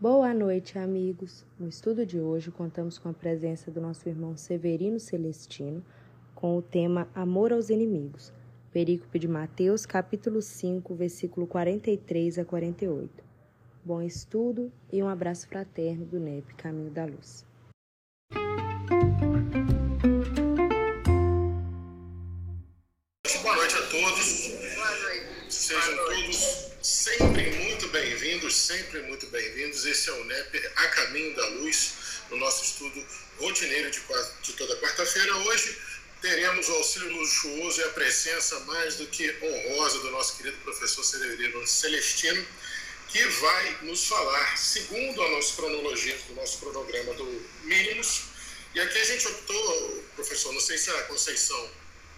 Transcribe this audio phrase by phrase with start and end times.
[0.00, 1.44] Boa noite, amigos.
[1.58, 5.84] No estudo de hoje, contamos com a presença do nosso irmão Severino Celestino
[6.36, 8.32] com o tema Amor aos Inimigos,
[8.72, 13.24] perícope de Mateus, capítulo 5, versículo 43 a 48.
[13.84, 17.44] Bom estudo e um abraço fraterno do NEP Caminho da Luz.
[23.42, 24.54] Boa noite a todos.
[25.48, 26.36] Sejam todos
[26.80, 29.86] sempre muito bem-vindos, sempre muito bem-vindos.
[29.86, 31.94] Esse é o NEP A Caminho da Luz,
[32.30, 33.02] no nosso estudo
[33.38, 34.00] rotineiro de,
[34.42, 35.34] de toda quarta-feira.
[35.36, 35.78] Hoje
[36.20, 41.02] teremos o auxílio luxuoso e a presença mais do que honrosa do nosso querido professor
[41.02, 42.46] Severino Celestino,
[43.08, 48.24] que vai nos falar, segundo a nossa cronologia do nosso cronograma do Mínimos.
[48.74, 51.70] E aqui a gente optou, professor, não sei se a Conceição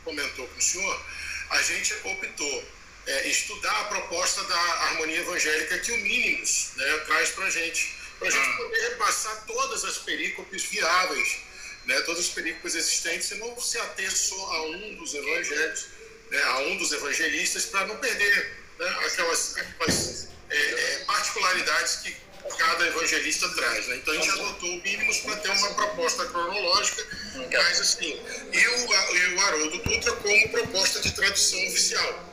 [0.04, 1.06] comentou com o senhor,
[1.50, 2.64] a gente optou
[3.06, 7.94] é, estudar a proposta da harmonia evangélica que o Mínimos né, traz para a gente,
[8.18, 8.56] para a gente ah.
[8.56, 11.38] poder repassar todas as perícopes viáveis,
[11.86, 15.86] né, todas as perícopes existentes, e não se ater só a um dos evangelhos,
[16.30, 22.16] né, a um dos evangelistas, para não perder né, aquelas, aquelas é, é particularidades que
[22.58, 23.86] cada evangelista traz.
[23.88, 23.96] Né?
[23.96, 27.06] Então a gente adotou o mínimos para ter uma proposta cronológica,
[27.52, 28.20] mas assim,
[28.52, 32.29] e o, e o Haroldo Dutra como proposta de tradução oficial.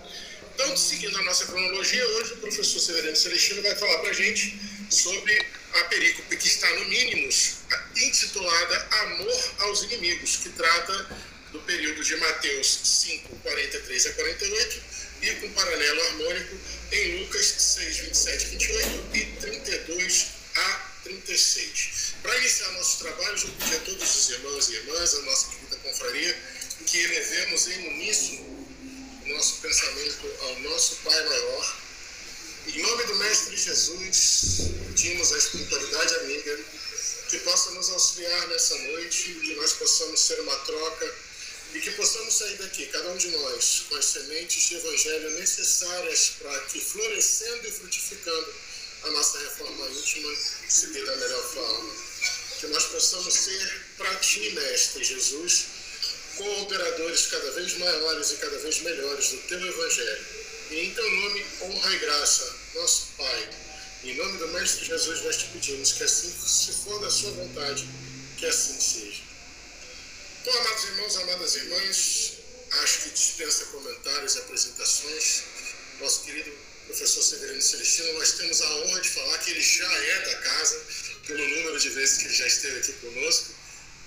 [0.60, 4.60] Então, seguindo a nossa cronologia, hoje o professor Severino Celestino vai falar para a gente
[4.90, 5.40] sobre
[5.74, 7.58] a perícope que está no Mínimos,
[7.96, 11.16] intitulada Amor aos Inimigos, que trata
[11.52, 14.82] do período de Mateus 5, 43 a 48
[15.22, 16.58] e com paralelo harmônico
[16.92, 22.16] em Lucas 6, 27 a 28 e 32 a 36.
[22.24, 25.78] Para iniciar nossos trabalhos, eu pedi a todos os irmãos e irmãs, a nossa querida
[25.84, 26.36] confraria,
[26.88, 28.57] que elevemos em uníssono
[29.30, 31.78] nosso pensamento ao nosso Pai maior.
[32.68, 36.60] Em nome do Mestre Jesus, pedimos a espiritualidade amiga
[37.30, 41.16] que possa nos auxiliar nessa noite, que nós possamos ser uma troca
[41.74, 46.32] e que possamos sair daqui, cada um de nós, com as sementes de evangelho necessárias
[46.40, 48.54] para que, florescendo e frutificando,
[49.04, 50.36] a nossa reforma íntima
[50.68, 51.94] se dê da melhor forma.
[52.60, 55.66] Que nós possamos ser para ti, Mestre Jesus,
[56.38, 60.26] cooperadores cada vez maiores e cada vez melhores do teu Evangelho.
[60.70, 63.50] E em teu nome, honra e graça, nosso Pai.
[64.04, 67.88] Em nome do Mestre Jesus, nós te pedimos que assim, se for da sua vontade,
[68.38, 69.22] que assim seja.
[70.42, 72.34] Então, amados irmãos, amadas irmãs,
[72.84, 75.44] acho que dispensa comentários e apresentações.
[76.00, 76.52] Nosso querido
[76.86, 80.86] professor Severino Celestino, nós temos a honra de falar que ele já é da casa,
[81.26, 83.57] pelo número de vezes que ele já esteve aqui conosco.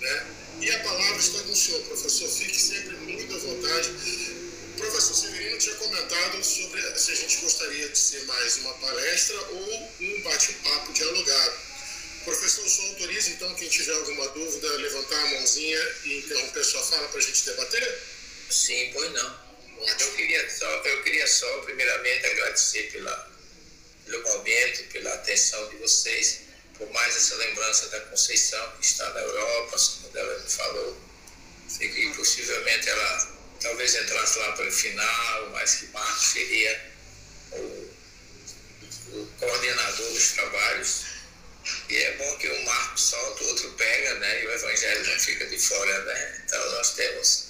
[0.01, 0.27] Né?
[0.61, 2.29] E a palavra está com o senhor, professor.
[2.29, 3.91] Fique sempre muito à vontade.
[3.91, 9.39] O professor Severino tinha comentado sobre se a gente gostaria de ser mais uma palestra
[9.41, 11.71] ou um bate-papo dialogado.
[12.25, 16.83] Professor, o senhor autoriza, então, quem tiver alguma dúvida, levantar a mãozinha e interromper sua
[16.83, 17.99] fala para a gente debater?
[18.51, 19.51] Sim, pois não.
[19.99, 23.31] Eu queria, só, eu queria só, primeiramente, agradecer pela,
[24.05, 26.50] pelo momento, pela atenção de vocês
[26.81, 30.99] por mais essa lembrança da Conceição, que está na Europa, como ela me falou,
[31.79, 36.93] que possivelmente ela talvez entrasse lá para o final, mas que Marcos seria
[37.53, 37.95] o,
[39.13, 41.05] o coordenador dos trabalhos.
[41.91, 44.43] E é bom que um Marco solta, o outro pega, né?
[44.43, 46.43] E o Evangelho não fica de fora, né?
[46.47, 47.49] Então nós temos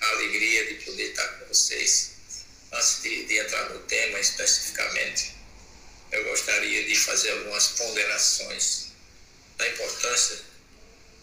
[0.00, 2.12] a alegria de poder estar com vocês.
[2.72, 5.34] Antes de, de entrar no tema especificamente,
[6.12, 8.88] eu gostaria de fazer algumas ponderações
[9.56, 10.38] da importância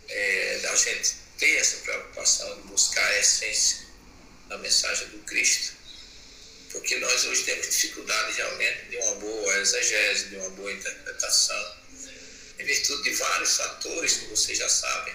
[0.07, 3.85] é, da gente ter essa preocupação de buscar a essência
[4.47, 5.73] da mensagem do Cristo.
[6.71, 11.77] Porque nós hoje temos dificuldade realmente de uma boa exegese, de uma boa interpretação,
[12.59, 15.13] em virtude de vários fatores que vocês já sabem.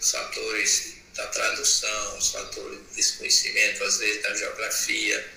[0.00, 5.32] Os fatores da tradução, os fatores de desconhecimento, às vezes da geografia,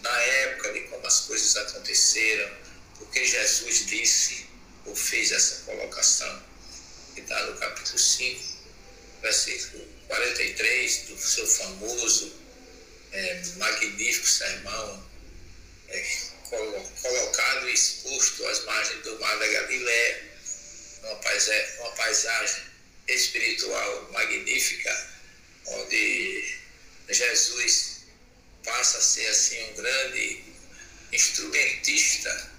[0.00, 2.50] da época de como as coisas aconteceram,
[3.00, 4.46] porque Jesus disse
[4.86, 6.42] ou fez essa colocação,
[7.14, 8.58] que está no capítulo 5,
[9.22, 12.32] versículo 43, do seu famoso,
[13.12, 15.10] é, magnífico sermão,
[15.88, 16.06] é,
[17.02, 20.30] colocado e exposto às margens do mar da Galiléia,
[21.02, 22.62] uma paisagem, uma paisagem
[23.08, 25.08] espiritual magnífica,
[25.66, 26.58] onde
[27.08, 28.02] Jesus
[28.64, 30.44] passa a ser assim um grande
[31.12, 32.49] instrumentista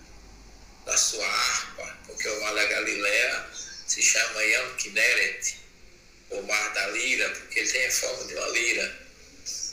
[0.85, 3.47] da sua harpa, porque o mar da Galileia
[3.87, 5.57] se chama Yam Kineret,
[6.31, 9.01] o mar da lira, porque ele tem a forma de uma lira.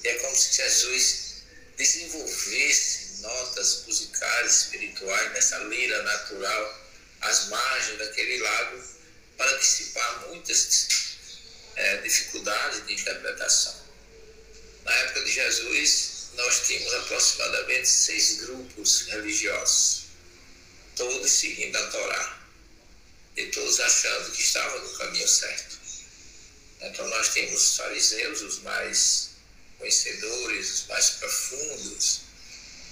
[0.04, 1.42] E é como se Jesus
[1.76, 6.88] desenvolvesse notas musicais espirituais nessa lira natural
[7.20, 8.82] às margens daquele lago
[9.36, 10.88] para dissipar muitas
[11.76, 13.74] é, dificuldades de interpretação.
[14.84, 20.07] Na época de Jesus, nós tínhamos aproximadamente seis grupos religiosos,
[20.98, 22.38] todos seguindo a Torá,
[23.36, 25.78] e todos achando que estavam no caminho certo.
[26.80, 29.30] Então, nós tínhamos os fariseus, os mais
[29.78, 32.20] conhecedores, os mais profundos,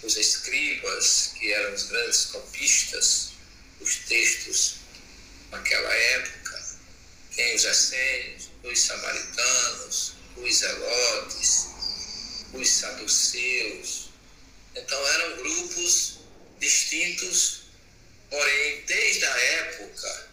[0.04, 3.30] os escribas, que eram os grandes copistas,
[3.80, 4.76] os textos
[5.50, 6.64] naquela época,
[7.34, 11.66] tem os essênios, os samaritanos, os zelotes,
[12.52, 14.10] os saduceus.
[14.76, 16.18] Então eram grupos
[16.60, 17.65] distintos,
[18.30, 20.28] porém, desde a época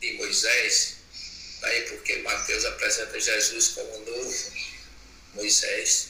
[0.00, 0.96] de Moisés,
[1.60, 4.52] daí porque Mateus apresenta Jesus como novo
[5.34, 6.08] Moisés,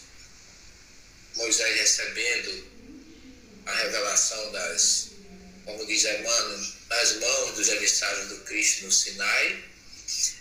[1.34, 2.66] Moisés recebendo
[3.66, 5.08] a revelação das,
[5.64, 9.64] como diz Emmanuel, nas mãos dos emissários do Cristo no Sinai,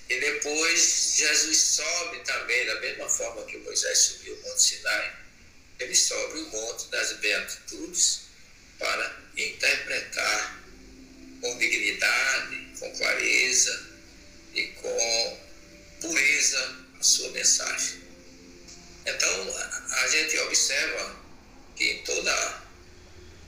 [0.07, 5.19] e depois Jesus sobe também, da mesma forma que Moisés subiu o Monte Sinai,
[5.79, 8.24] ele sobe o Monte das Beatitudes
[8.79, 10.63] para interpretar
[11.41, 13.89] com dignidade, com clareza
[14.53, 15.37] e com
[16.01, 18.01] pureza a sua mensagem.
[19.05, 19.55] Então,
[19.91, 21.15] a gente observa
[21.75, 22.65] que em toda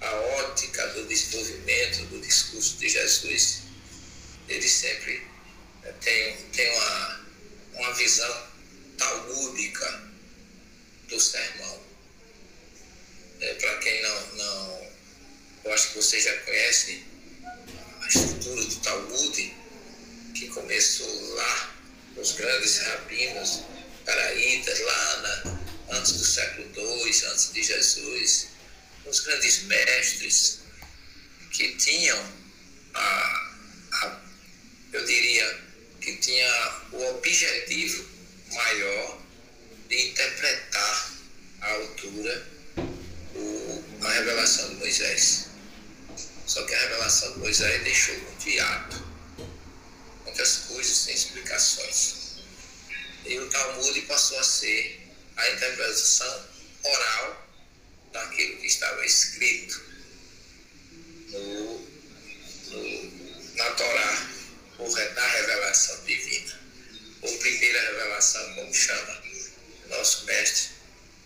[0.02, 3.64] a ótica do desenvolvimento do discurso de Jesus,
[4.48, 5.26] ele sempre
[6.02, 7.26] tem, tem uma,
[7.74, 8.48] uma visão
[8.98, 10.04] talmúdica
[11.08, 11.82] do sermão.
[13.40, 14.87] É, Para quem não, não,
[15.68, 17.04] eu acho que você já conhece
[17.44, 19.56] a estrutura do Talmud,
[20.34, 21.76] que começou lá,
[22.16, 23.64] os grandes rabinos
[24.06, 28.48] paraítas, lá na, antes do século II, antes de Jesus,
[29.06, 30.60] os grandes mestres
[31.52, 32.18] que tinham
[32.94, 33.52] a,
[33.92, 34.22] a
[34.94, 35.60] eu diria,
[36.00, 38.06] que tinha o objetivo
[38.54, 39.22] maior
[39.90, 41.12] de interpretar
[41.60, 42.48] à altura
[43.36, 45.47] o, a revelação de Moisés.
[46.48, 49.04] Só que a revelação de Moisés deixou muito hiato,
[50.24, 52.38] muitas coisas sem explicações.
[53.26, 55.02] E o Talmud passou a ser
[55.36, 56.48] a interpretação
[56.84, 57.50] oral
[58.14, 59.84] daquilo que estava escrito
[61.32, 61.80] no,
[62.70, 64.30] no, na Torá
[64.78, 66.60] ou na revelação divina,
[67.24, 69.22] ou primeira revelação, como chama
[69.90, 70.70] nosso mestre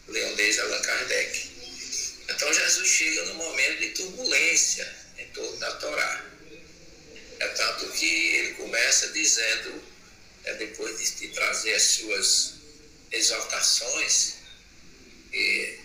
[0.08, 1.52] Leonês Allan Kardec.
[2.28, 5.01] Então Jesus chega num momento de turbulência
[5.34, 6.26] torno da Torá.
[7.40, 9.84] É tanto que ele começa dizendo,
[10.44, 12.54] é, depois de, trazer as suas
[13.12, 14.36] exaltações,
[15.32, 15.82] que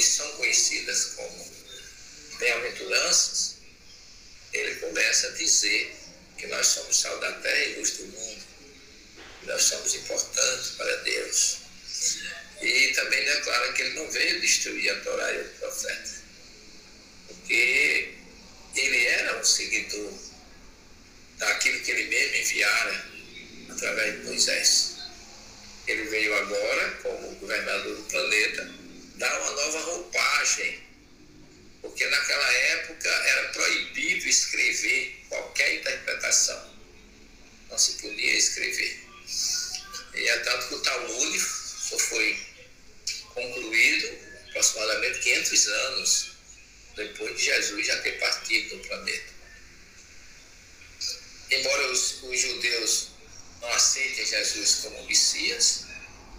[0.00, 1.52] são conhecidas como
[2.38, 3.56] bem-aventuranças,
[4.52, 5.96] ele começa a dizer
[6.36, 8.42] que nós somos sal da terra e luz do mundo.
[9.44, 11.58] Nós somos importantes para Deus.
[12.60, 16.22] E também declara que ele não veio destruir a Torá e o profeta,
[17.26, 18.09] porque
[18.80, 20.12] ele era um seguidor
[21.38, 23.04] daquilo que ele mesmo enviara
[23.70, 24.96] através de Moisés.
[25.86, 28.70] Ele veio agora, como governador do planeta,
[29.16, 30.90] dar uma nova roupagem
[31.82, 36.70] porque naquela época era proibido escrever qualquer interpretação.
[37.70, 39.00] Não se podia escrever.
[40.14, 42.38] E é tanto que o Talmud só foi
[43.34, 44.18] concluído
[44.50, 46.29] aproximadamente 500 anos
[46.96, 49.30] depois de Jesus já ter partido do planeta.
[51.50, 53.08] Embora os, os judeus
[53.60, 55.84] não aceitem Jesus como Messias,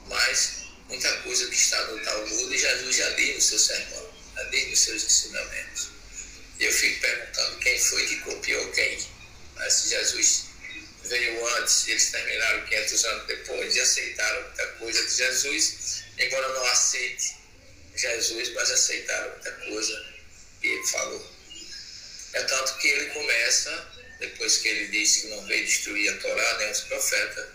[0.07, 4.79] mas muita coisa que está no Talmud Jesus já disse no seu sermão ali nos
[4.79, 5.89] seus ensinamentos.
[6.59, 8.99] Eu fico perguntando quem foi que copiou quem.
[9.55, 10.45] Mas se Jesus
[11.03, 16.65] veio antes, eles terminaram 500 anos depois e aceitaram muita coisa de Jesus, embora não
[16.67, 17.35] aceite
[17.95, 20.10] Jesus, mas aceitaram muita coisa
[20.61, 21.31] que ele falou.
[22.33, 26.57] É tanto que ele começa, depois que ele disse que não veio destruir a Torá
[26.59, 27.49] nem os profetas,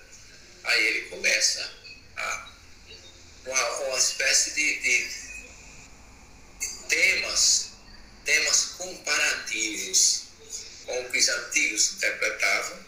[0.65, 1.71] aí ele começa
[2.17, 2.51] a
[3.47, 5.09] uma, uma espécie de, de
[6.89, 7.71] temas,
[8.25, 10.25] temas comparativos
[10.85, 12.85] com o que os antigos interpretavam.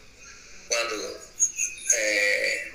[0.68, 1.20] Quando
[1.92, 2.72] é,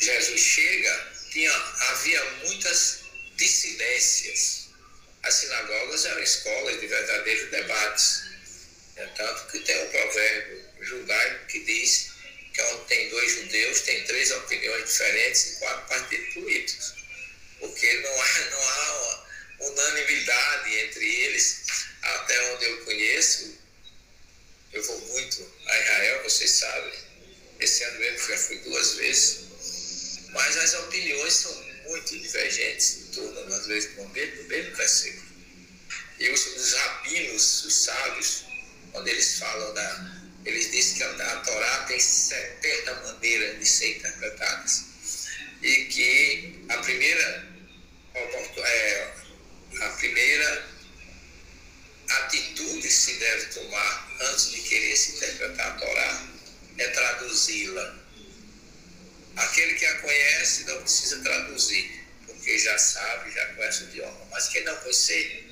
[0.00, 2.98] Jesus chega, tinha, havia muitas
[3.36, 4.65] dissidências.
[5.26, 8.22] As sinagogas eram escolas de verdadeiros debates.
[8.96, 12.10] É tanto que tem um provérbio judaico que diz
[12.54, 16.94] que onde tem dois judeus, tem três opiniões diferentes e quatro partidos políticos.
[17.60, 19.26] Porque não há, não há
[19.60, 21.62] unanimidade entre eles,
[22.02, 23.56] até onde eu conheço,
[26.26, 26.92] vocês sabem.
[27.60, 29.38] Esse ano mesmo já fui duas vezes.
[30.30, 35.26] Mas as opiniões são muito divergentes em torno, às vezes, do mesmo, mesmo versículo.
[36.18, 38.44] E os, os rabinos, os sábios,
[38.92, 40.16] quando eles falam da.
[40.44, 44.84] Eles dizem que a, a Torá tem 70 maneiras de ser interpretadas.
[45.62, 47.48] E que a primeira,
[48.14, 49.12] é,
[49.80, 50.76] a primeira
[52.08, 56.26] atitude que se deve tomar antes de querer se interpretar a Torá
[56.78, 58.05] é traduzi-la.
[59.36, 64.26] Aquele que a conhece não precisa traduzir, porque já sabe, já conhece o idioma.
[64.30, 65.46] Mas quem não conhecer,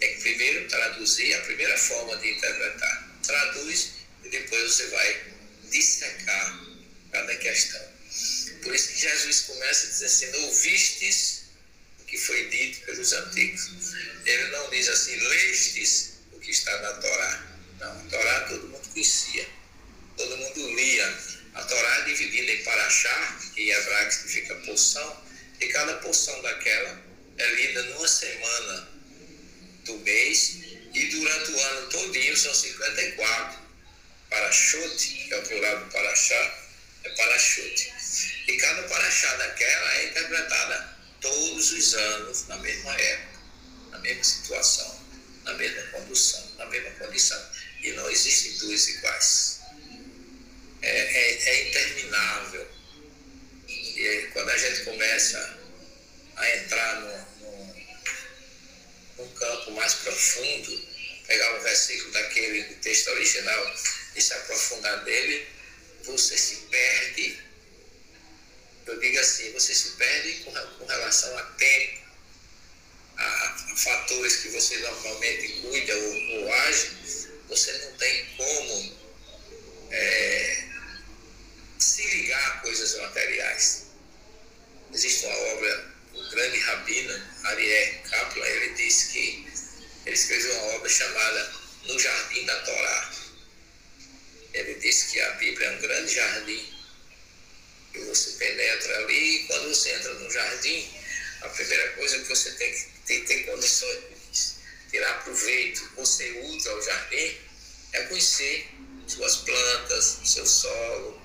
[0.00, 3.08] tem que primeiro traduzir a primeira forma de interpretar.
[3.22, 3.90] Traduz
[4.24, 5.24] e depois você vai
[5.70, 6.64] dissecar
[7.12, 7.88] cada questão.
[8.62, 11.42] Por isso que Jesus começa a dizer assim: ouvistes
[12.00, 13.70] o que foi dito pelos antigos.
[14.24, 17.46] Ele não diz assim, lestes o que está na Torá.
[17.78, 19.48] Não, a Torá todo mundo conhecia,
[20.16, 21.18] todo mundo lia.
[21.58, 25.24] A Torá é dividida em paraxá, que em hebraico significa porção,
[25.60, 27.02] e cada porção daquela
[27.36, 28.88] é lida numa semana
[29.84, 30.58] do mês,
[30.94, 33.58] e durante o ano todinho são 54.
[34.30, 36.58] Parachote, que é o plural do paraxá,
[37.02, 37.92] é parachote.
[38.46, 43.40] E cada paraxá daquela é interpretada todos os anos, na mesma época,
[43.90, 45.04] na mesma situação,
[45.42, 47.50] na mesma condução, na mesma condição.
[47.82, 49.57] E não existem duas iguais.
[50.82, 52.68] É, é, é interminável.
[53.68, 55.58] E quando a gente começa
[56.36, 57.28] a entrar no,
[59.18, 60.88] um campo mais profundo,
[61.26, 63.74] pegar um versículo daquele do texto original
[64.14, 65.46] e se aprofundar dele,
[66.04, 67.38] você se perde.
[68.86, 71.98] Eu digo assim, você se perde com, com relação a tempo,
[73.16, 76.90] a, a, fatores que você normalmente cuida ou, ou age,
[77.48, 78.98] você não tem como
[79.90, 80.67] é,
[81.78, 83.86] se ligar a coisas materiais.
[84.92, 89.46] Existe uma obra o grande rabino Ariel Kaplan, ele disse que
[90.06, 91.52] ele escreveu uma obra chamada
[91.84, 93.12] No Jardim da Torá.
[94.54, 96.78] Ele disse que a Bíblia é um grande jardim
[98.06, 100.88] você penetra ali e quando você entra no jardim,
[101.42, 103.98] a primeira coisa que você tem que ter, ter condições
[104.32, 107.36] de tirar proveito, você usa o jardim,
[107.92, 108.68] é conhecer
[109.06, 111.20] suas plantas, seu solo,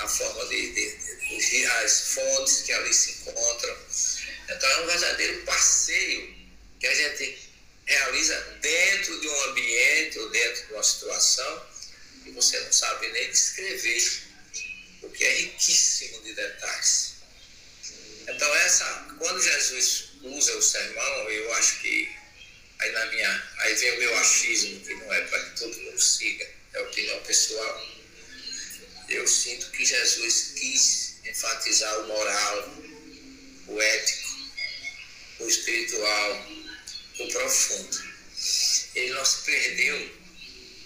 [0.00, 3.76] a forma de, de, de as fontes que ali se encontram.
[4.48, 6.34] Então é um verdadeiro passeio
[6.78, 7.50] que a gente
[7.86, 11.66] realiza dentro de um ambiente ou dentro de uma situação
[12.24, 14.22] que você não sabe nem descrever,
[15.02, 17.14] o que é riquíssimo de detalhes.
[18.28, 22.16] Então essa, quando Jesus usa o sermão, eu acho que
[22.78, 26.00] aí na minha, aí vem o meu achismo, que não é para que todo mundo
[26.00, 27.99] siga, é opinião pessoal.
[29.10, 32.74] Eu sinto que Jesus quis enfatizar o moral,
[33.66, 34.28] o ético,
[35.40, 36.46] o espiritual,
[37.18, 38.04] o profundo.
[38.94, 40.10] Ele não se perdeu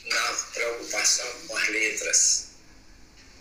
[0.06, 2.46] na preocupação com as letras.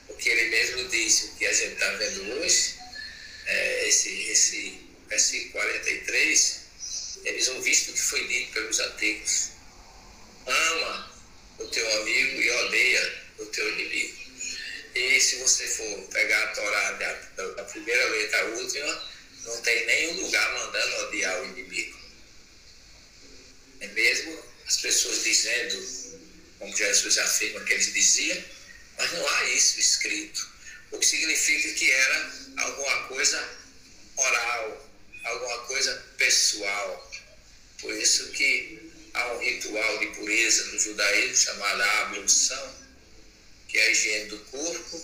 [0.07, 2.75] Porque ele mesmo disse o que a gente está vendo hoje,
[3.45, 6.59] é, esse, esse versículo 43,
[7.23, 9.49] eles vão visto o que foi dito pelos antigos.
[10.45, 11.13] Ama
[11.59, 14.22] o teu amigo e odeia o teu inimigo.
[14.95, 19.11] E se você for pegar a Torá da, da primeira letra à última,
[19.45, 21.99] não tem nenhum lugar mandando odiar o inimigo.
[23.81, 26.21] É mesmo as pessoas dizendo,
[26.59, 28.43] como Jesus afirma que eles diziam,
[28.97, 30.47] mas não há isso escrito.
[30.91, 33.49] O que significa que era alguma coisa
[34.15, 34.91] oral,
[35.23, 37.11] alguma coisa pessoal.
[37.79, 42.82] Por isso que há um ritual de pureza no judaísmo chamado ablução,
[43.73, 45.03] que é a higiene do corpo,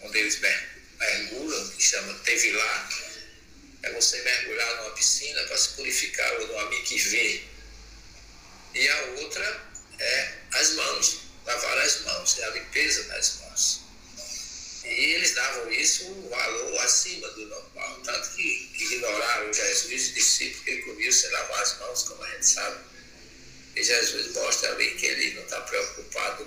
[0.00, 2.88] onde eles mergulham, que chama tevilá,
[3.82, 7.42] é você mergulhar numa piscina para se purificar, ou numa mikvê.
[8.74, 13.80] E a outra é as mãos, lavar as mãos, é a limpeza das mãos.
[14.84, 20.14] E eles davam isso um valor acima do normal, tanto que ignoraram Jesus e os
[20.14, 22.84] discípulos que comiam sem lavar as mãos, como a gente sabe.
[23.76, 26.44] E Jesus mostra ali que ele não está preocupado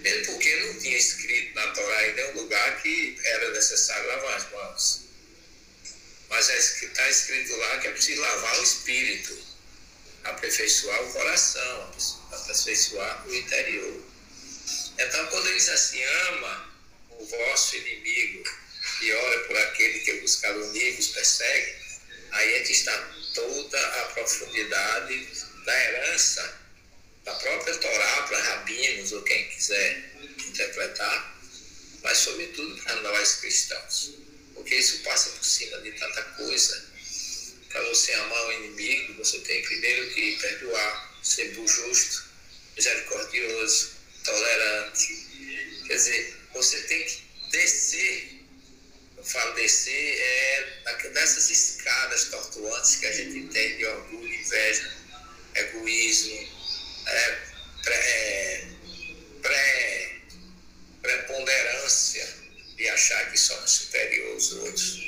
[0.00, 4.50] Mesmo porque não tinha escrito na Torá em nenhum lugar que era necessário lavar as
[4.50, 5.00] mãos.
[6.28, 9.38] Mas está é escrito lá que é preciso lavar o espírito,
[10.24, 11.92] aperfeiçoar o coração,
[12.32, 14.02] aperfeiçoar o interior.
[14.98, 16.74] Então, quando ele diz assim, ama
[17.10, 18.44] o vosso inimigo
[19.02, 21.76] e ora por aquele que vos calunios persegue,
[22.30, 22.96] aí é que está
[23.34, 25.28] toda a profundidade
[25.64, 26.59] da herança
[27.30, 30.12] da própria Torá para rabinos ou quem quiser
[30.48, 31.40] interpretar,
[32.02, 34.14] mas sobretudo para nós cristãos,
[34.54, 36.90] porque isso passa por cima de tanta coisa.
[37.68, 42.24] Para você amar o inimigo, você tem primeiro que perdoar, ser justo,
[42.74, 43.92] misericordioso,
[44.24, 45.26] tolerante.
[45.86, 47.22] Quer dizer, você tem que
[47.52, 48.40] descer.
[49.16, 50.80] Eu falo descer é
[51.12, 54.96] dessas escadas tortuantes que a gente tem de orgulho, inveja,
[55.54, 56.59] egoísmo,
[57.10, 57.38] é,
[57.82, 58.64] pré,
[59.42, 60.16] pré,
[61.02, 62.28] preponderância
[62.76, 65.00] de achar que somos superiores aos outros,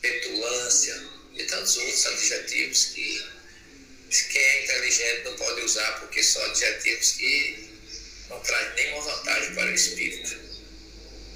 [0.00, 1.02] petulância
[1.34, 3.42] e tantos outros adjetivos que
[4.30, 7.70] quem é inteligente não pode usar porque são adjetivos que
[8.28, 10.36] não trazem nenhuma vantagem para o espírito.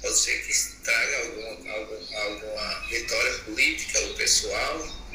[0.01, 5.07] Pode ser que traga alguma, alguma, alguma vitória política ou pessoal,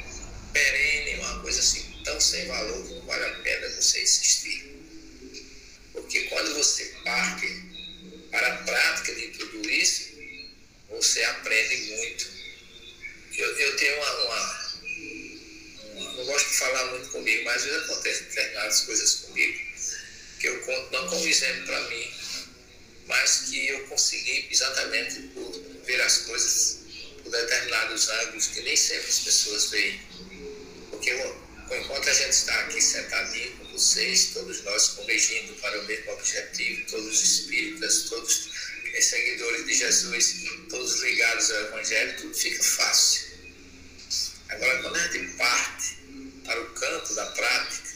[0.52, 4.71] perene, uma coisa assim tão sem valor que não vale a pena você insistir.
[8.30, 10.12] Para a prática de tudo isso,
[10.88, 12.26] você aprende muito.
[13.36, 14.72] Eu, eu tenho uma, uma,
[15.94, 19.72] uma, Não gosto de falar muito comigo, mas às vezes acontecem determinadas coisas comigo
[20.42, 22.12] que eu conto não como exemplo para mim,
[23.06, 25.52] mas que eu consegui exatamente por
[25.86, 26.78] ver as coisas
[27.22, 30.00] por determinados ângulos que nem sempre as pessoas veem.
[30.90, 31.12] Porque
[31.70, 37.06] enquanto a gente está aqui sentadinho vocês, todos nós convergindo para o mesmo objetivo, todos
[37.06, 38.48] os espíritas, todos
[39.00, 43.32] seguidores de Jesus, todos ligados ao Evangelho, tudo fica fácil.
[44.50, 45.98] Agora, quando a gente parte
[46.44, 47.88] para o campo da prática,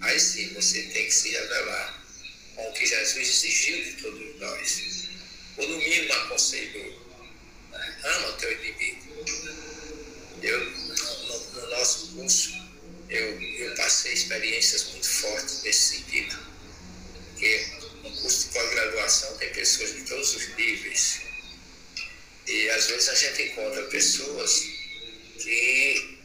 [0.00, 2.04] aí sim você tem que se revelar
[2.54, 5.08] com o que Jesus exigiu de todos nós.
[5.58, 7.28] Ou no mínimo aconselhou.
[7.70, 7.96] Né?
[8.04, 9.24] Ama o teu inimigo.
[10.40, 12.57] Eu, no, no nosso curso,
[13.08, 16.38] eu, eu passei experiências muito fortes nesse sentido.
[17.30, 17.66] Porque
[18.02, 21.20] no curso de pós-graduação tem pessoas de todos os níveis.
[22.46, 24.62] E às vezes a gente encontra pessoas
[25.38, 26.18] que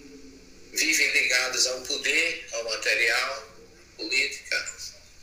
[0.73, 3.55] vivem ligadas ao poder, ao material,
[3.97, 4.73] política,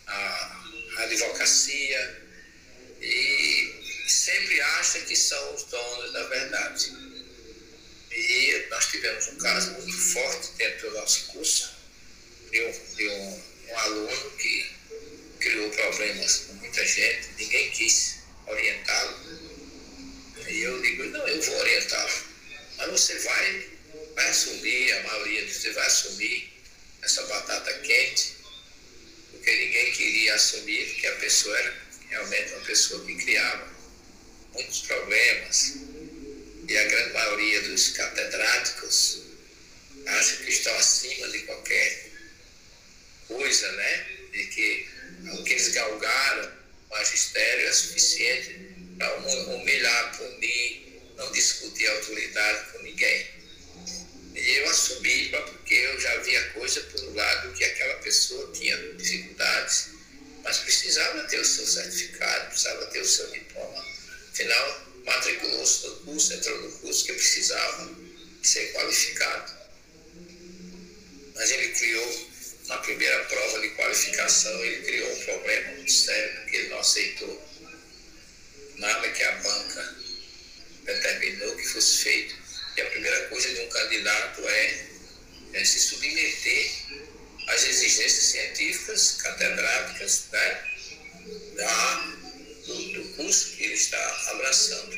[0.06, 0.64] à
[0.98, 2.22] advocacia,
[3.00, 7.09] e sempre acham que são os donos da verdade.
[8.70, 11.74] Nós tivemos um caso muito forte dentro do nosso curso,
[12.50, 14.70] de um, de um, um aluno que
[15.40, 18.16] criou problemas com muita gente, ninguém quis
[18.46, 19.18] orientá-lo.
[20.46, 22.24] E eu digo, não, eu vou orientá-lo.
[22.76, 23.68] Mas você vai,
[24.14, 26.52] vai assumir, a maioria você vai assumir
[27.02, 28.36] essa batata quente,
[29.32, 31.76] porque ninguém queria assumir que a pessoa era
[32.08, 33.68] realmente uma pessoa que criava
[34.52, 35.74] muitos problemas,
[36.70, 39.22] e a grande maioria dos catedráticos
[40.06, 42.10] acha que estão acima de qualquer
[43.26, 44.06] coisa, né?
[44.30, 44.88] De que
[45.32, 46.48] o que eles galgaram,
[46.88, 48.56] o magistério é suficiente
[48.96, 53.26] para humilhar, punir, não discutir autoridade com ninguém.
[54.36, 58.76] E eu assumi, porque eu já via coisa por um lado que aquela pessoa tinha
[58.94, 59.88] dificuldades,
[60.44, 63.84] mas precisava ter o seu certificado, precisava ter o seu diploma.
[64.32, 67.90] Afinal, matriculou-se no curso, entrou no curso que precisava
[68.42, 69.52] ser qualificado.
[71.34, 72.28] Mas ele criou,
[72.66, 77.50] na primeira prova de qualificação, ele criou um problema muito sério, porque ele não aceitou
[78.76, 79.96] nada que a banca
[80.84, 82.36] determinou que fosse feito.
[82.76, 84.86] E a primeira coisa de um candidato é,
[85.54, 86.70] é se submeter
[87.48, 90.70] às exigências científicas, catedráticas, né?
[91.56, 92.19] da
[92.66, 94.94] do, curso que ele está abraçando.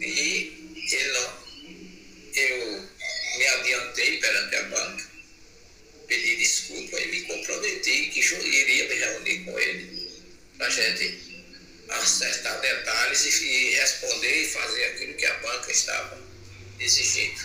[0.00, 1.42] E ele não,
[2.34, 2.88] eu
[3.38, 5.04] me adiantei perante a banca,
[6.06, 10.22] pedi desculpa e me comprometi que iria me reunir com ele
[10.58, 11.32] para a gente
[11.88, 16.20] acertar detalhes e responder e fazer aquilo que a banca estava
[16.80, 17.40] exigindo.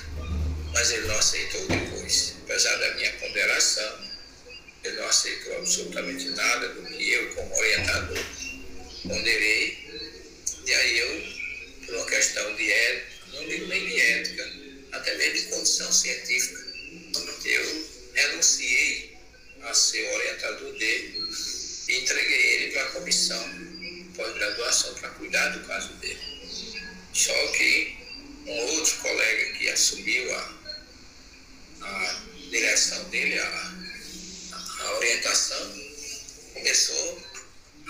[0.73, 2.35] Mas ele não aceitou depois.
[2.43, 4.07] Apesar da minha ponderação,
[4.83, 8.23] ele não aceitou absolutamente nada do que eu, como orientador,
[9.07, 9.77] ponderei,
[10.65, 14.51] e aí eu, por uma questão de ética, não digo nem de ética,
[14.91, 16.67] até mesmo de condição científica,
[17.45, 19.17] eu renunciei
[19.61, 21.23] a ser orientador dele
[21.87, 23.67] e entreguei ele para a comissão
[24.15, 26.19] pós-graduação para cuidar do caso dele.
[27.13, 27.97] Só que
[28.45, 30.57] um outro colega que assumiu a,
[31.81, 33.73] a direção dele, a,
[34.81, 35.73] a orientação,
[36.53, 37.26] começou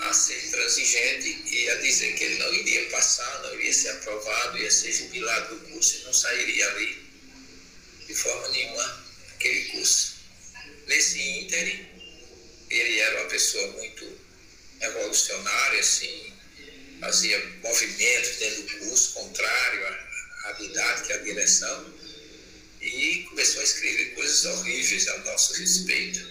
[0.00, 4.58] a ser intransigente e a dizer que ele não iria passar, não iria ser aprovado,
[4.58, 7.08] ia ser jubilado do curso e não sairia ali
[8.06, 10.18] de forma nenhuma aquele curso.
[10.86, 11.86] Nesse ínterim,
[12.70, 14.18] ele era uma pessoa muito
[14.80, 16.32] revolucionária, assim,
[17.00, 21.94] fazia movimentos dentro do curso, contrário à, à didática, à direção,
[22.80, 26.26] e começou a escrever coisas horríveis a nosso respeito,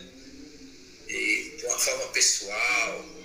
[1.07, 3.16] e de uma forma pessoal,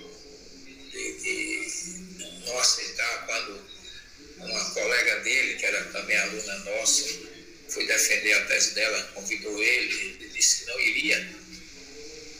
[0.93, 3.67] de, de não aceitar quando
[4.37, 7.03] uma colega dele, que era também aluna nossa,
[7.69, 11.29] foi defender a tese dela, convidou ele, ele disse que não iria,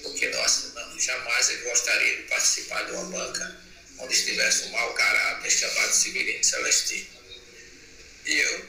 [0.03, 3.63] porque, nossa, não, jamais ele gostaria de participar de uma banca
[3.99, 7.07] onde estivesse um mau caráter chamado Severino Celestino.
[8.25, 8.65] E eu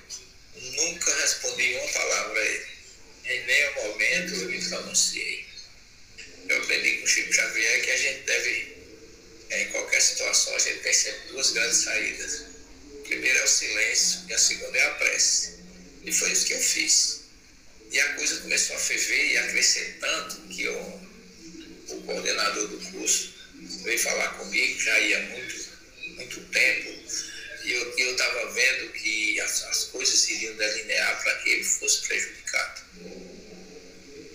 [0.54, 2.66] nunca respondi uma palavra a ele.
[3.24, 5.46] Em nenhum momento eu me pronunciei.
[6.48, 8.73] Eu aprendi com o Chico Xavier que a gente deve,
[9.62, 12.42] em qualquer situação, a gente tem sempre duas grandes saídas.
[13.00, 15.54] A primeira é o silêncio e a segunda é a prece.
[16.04, 17.24] E foi isso que eu fiz.
[17.90, 21.00] E a coisa começou a ferver e a crescer tanto que eu,
[21.88, 23.34] o coordenador do curso
[23.82, 25.68] veio falar comigo, já ia muito,
[26.16, 27.04] muito tempo,
[27.64, 32.82] e eu estava vendo que as, as coisas iriam delinear para que ele fosse prejudicado.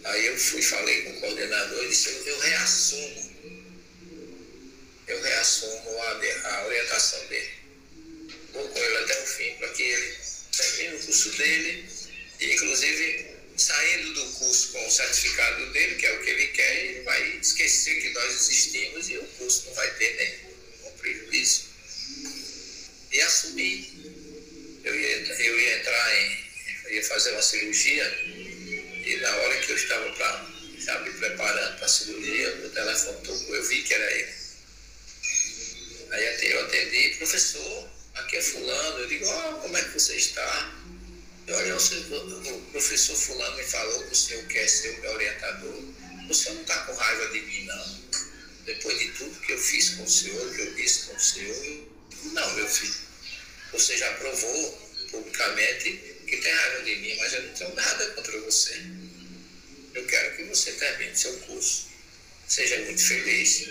[0.06, 3.29] Aí eu fui, falei com o coordenador e disse, eu, eu reassumo,
[5.10, 7.50] eu reassumo a, a orientação dele.
[8.54, 10.18] Vou com ele até o fim para que ele
[10.56, 11.90] termine o curso dele
[12.40, 16.86] e inclusive saindo do curso com o certificado dele, que é o que ele quer,
[16.86, 21.66] ele vai esquecer que nós existimos e o curso não vai ter nenhum prejuízo.
[23.12, 24.00] E assumi.
[24.84, 26.50] Eu ia, eu ia entrar em.
[26.92, 28.04] Ia fazer uma cirurgia
[29.06, 33.18] e na hora que eu estava pra, já me preparando para a cirurgia, o telefone
[33.24, 34.39] tocou, eu vi que era ele.
[36.12, 40.76] Aí eu atendi, professor, aqui é fulano, eu digo, oh, como é que você está?
[41.52, 45.84] Olha, o professor fulano me falou que o senhor quer ser o meu orientador.
[46.30, 48.00] O senhor não está com raiva de mim, não.
[48.66, 51.88] Depois de tudo que eu fiz com o senhor, que eu disse com o senhor,
[52.34, 52.96] não, meu filho.
[53.72, 55.92] Você já provou publicamente
[56.28, 58.80] que tem raiva de mim, mas eu não tenho nada contra você.
[59.96, 61.88] Eu quero que você termine seu curso,
[62.48, 63.68] seja muito feliz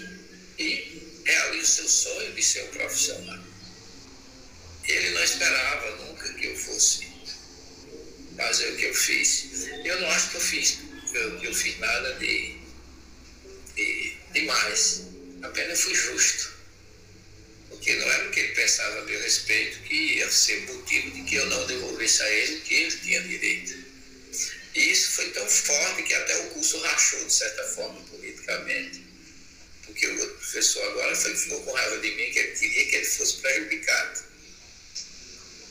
[0.58, 3.38] e realize o seu sonho de ser um profissional.
[4.84, 7.06] Ele não esperava nunca que eu fosse
[8.36, 9.68] fazer o que eu fiz.
[9.84, 10.78] Eu não acho que eu fiz,
[11.10, 12.56] que eu, que eu fiz nada de,
[13.76, 15.02] de demais.
[15.42, 16.56] Apenas fui justo.
[17.68, 21.22] Porque não era o que ele pensava a meu respeito que ia ser motivo de
[21.24, 23.84] que eu não devolvesse a ele o que ele tinha direito.
[24.74, 29.07] E isso foi tão forte que até o curso rachou, de certa forma, politicamente.
[29.88, 32.96] Porque o outro professor agora foi, ficou com raiva de mim, que ele queria que
[32.96, 34.22] ele fosse prejudicado.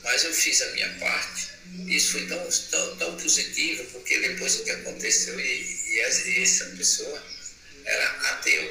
[0.04, 4.64] Mas eu fiz a minha parte isso foi tão, tão, tão positivo, porque depois do
[4.64, 7.22] que aconteceu, e, e essa pessoa
[7.84, 8.62] era ateu.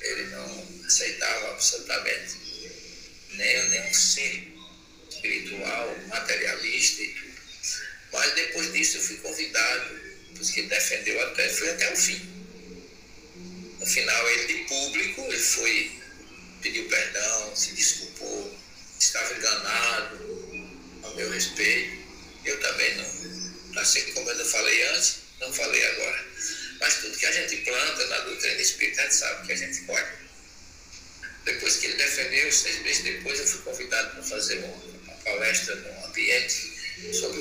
[0.00, 2.36] Ele não aceitava absolutamente
[3.32, 4.48] nem, nenhum ser
[5.10, 7.28] espiritual, materialista e tudo.
[8.12, 10.00] Mas depois disso eu fui convidado,
[10.36, 12.37] porque defendeu até, foi até o fim.
[13.88, 16.00] Final, ele de público, ele foi,
[16.60, 18.58] pediu perdão, se desculpou,
[19.00, 20.18] estava enganado,
[21.02, 21.96] ao meu respeito.
[22.44, 26.24] Eu também não, assim como eu falei antes, não falei agora.
[26.80, 29.80] Mas tudo que a gente planta na doutrina espírita, a gente sabe que a gente
[29.82, 30.08] pode.
[31.44, 36.06] Depois que ele defendeu, seis meses depois, eu fui convidado para fazer uma, palestra num
[36.06, 37.40] ambiente sobre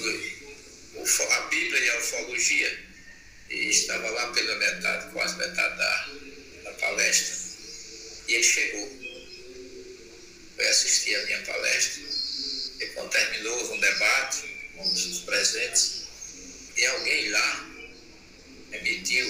[1.29, 2.87] a Bíblia e a ufologia.
[3.49, 6.07] E estava lá pela metade, quase metade da
[6.77, 7.35] palestra.
[8.27, 8.97] E ele chegou.
[10.55, 12.07] Foi assistir a minha palestra
[12.79, 16.03] e quando terminou, houve um debate com os presentes
[16.75, 17.69] e alguém lá
[18.71, 19.25] emitiu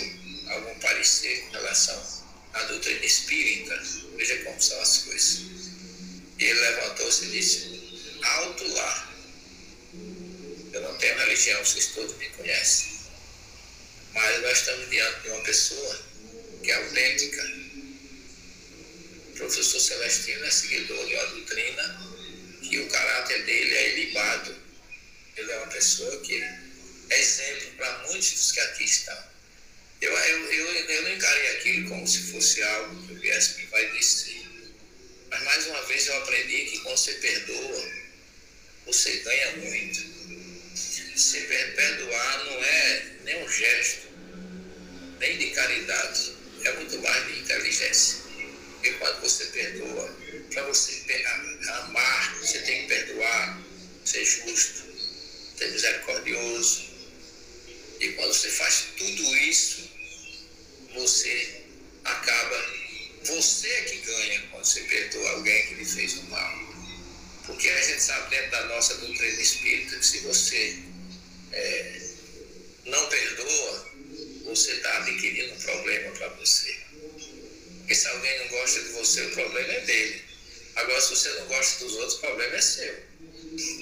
[0.49, 3.81] algum parecer com relação à doutrina espírita.
[4.17, 5.41] Veja como são as coisas.
[6.39, 9.13] E ele levantou-se e disse: Alto lá.
[10.73, 12.99] Eu não tenho religião, vocês todos me conhecem.
[14.13, 16.05] Mas nós estamos diante de uma pessoa
[16.67, 17.49] que é autêntica.
[19.29, 22.11] O professor Celestino é seguidor de uma doutrina
[22.61, 24.53] que o caráter dele é ilibado.
[25.37, 26.43] Ele é uma pessoa que
[27.09, 29.17] é exemplo para muitos dos que aqui estão.
[30.01, 33.65] Eu, eu, eu, eu não encarei aquilo como se fosse algo que eu viesse me
[33.67, 34.45] vai descer.
[35.29, 37.91] Mas mais uma vez eu aprendi que quando você perdoa,
[38.85, 40.17] você ganha muito.
[41.15, 44.07] Se perdoar não é nem um gesto,
[45.19, 48.19] nem de caridade, é muito mais de inteligência.
[48.73, 50.15] Porque quando você perdoa,
[50.53, 51.25] para você
[51.69, 53.61] amar, você tem que perdoar,
[54.05, 54.83] ser justo,
[55.57, 56.87] ser misericordioso.
[57.99, 59.89] E quando você faz tudo isso,
[60.93, 61.63] você
[62.03, 62.77] acaba
[63.27, 66.67] você é que ganha quando você perdoa alguém que lhe fez o mal.
[67.45, 70.79] Porque a gente sabe dentro da nossa doutrina espírita que se você
[71.51, 72.01] é,
[72.85, 73.91] não perdoa,
[74.47, 76.75] você está adquirindo um problema para você.
[77.79, 80.23] Porque se alguém não gosta de você, o problema é dele.
[80.75, 83.03] Agora, se você não gosta dos outros, o problema é seu.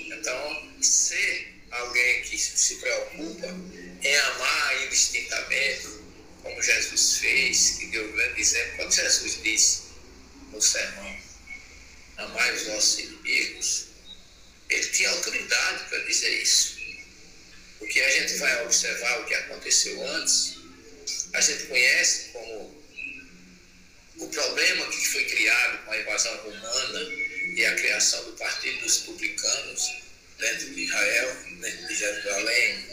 [0.07, 3.47] Então, ser alguém que se preocupa
[4.01, 5.87] em amar indistintamente,
[6.41, 9.81] como Jesus fez, que deu um grande exemplo, quando Jesus disse
[10.51, 11.19] no sermão,
[12.17, 13.87] amar os vossos inimigos,
[14.69, 16.74] ele tinha autoridade para dizer isso.
[17.79, 20.55] Porque a gente vai observar o que aconteceu antes,
[21.33, 22.83] a gente conhece como
[24.17, 26.99] o problema que foi criado com a invasão romana
[27.55, 30.05] e a criação do Partido dos Republicanos
[30.39, 32.85] dentro de Israel, dentro de Jerusalém,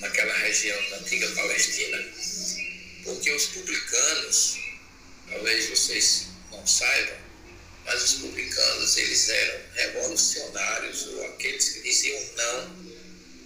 [0.00, 2.04] naquela região da antiga Palestina,
[3.04, 4.58] porque os publicanos,
[5.30, 7.18] talvez vocês não saibam,
[7.84, 12.87] mas os publicanos eles eram revolucionários ou aqueles que diziam não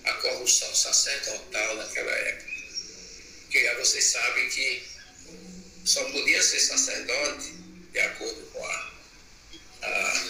[0.05, 2.53] à corrupção sacerdotal naquela época.
[3.43, 4.83] Porque vocês sabem que
[5.85, 7.53] só podia ser sacerdote
[7.93, 8.93] de acordo com a,
[9.83, 10.25] a,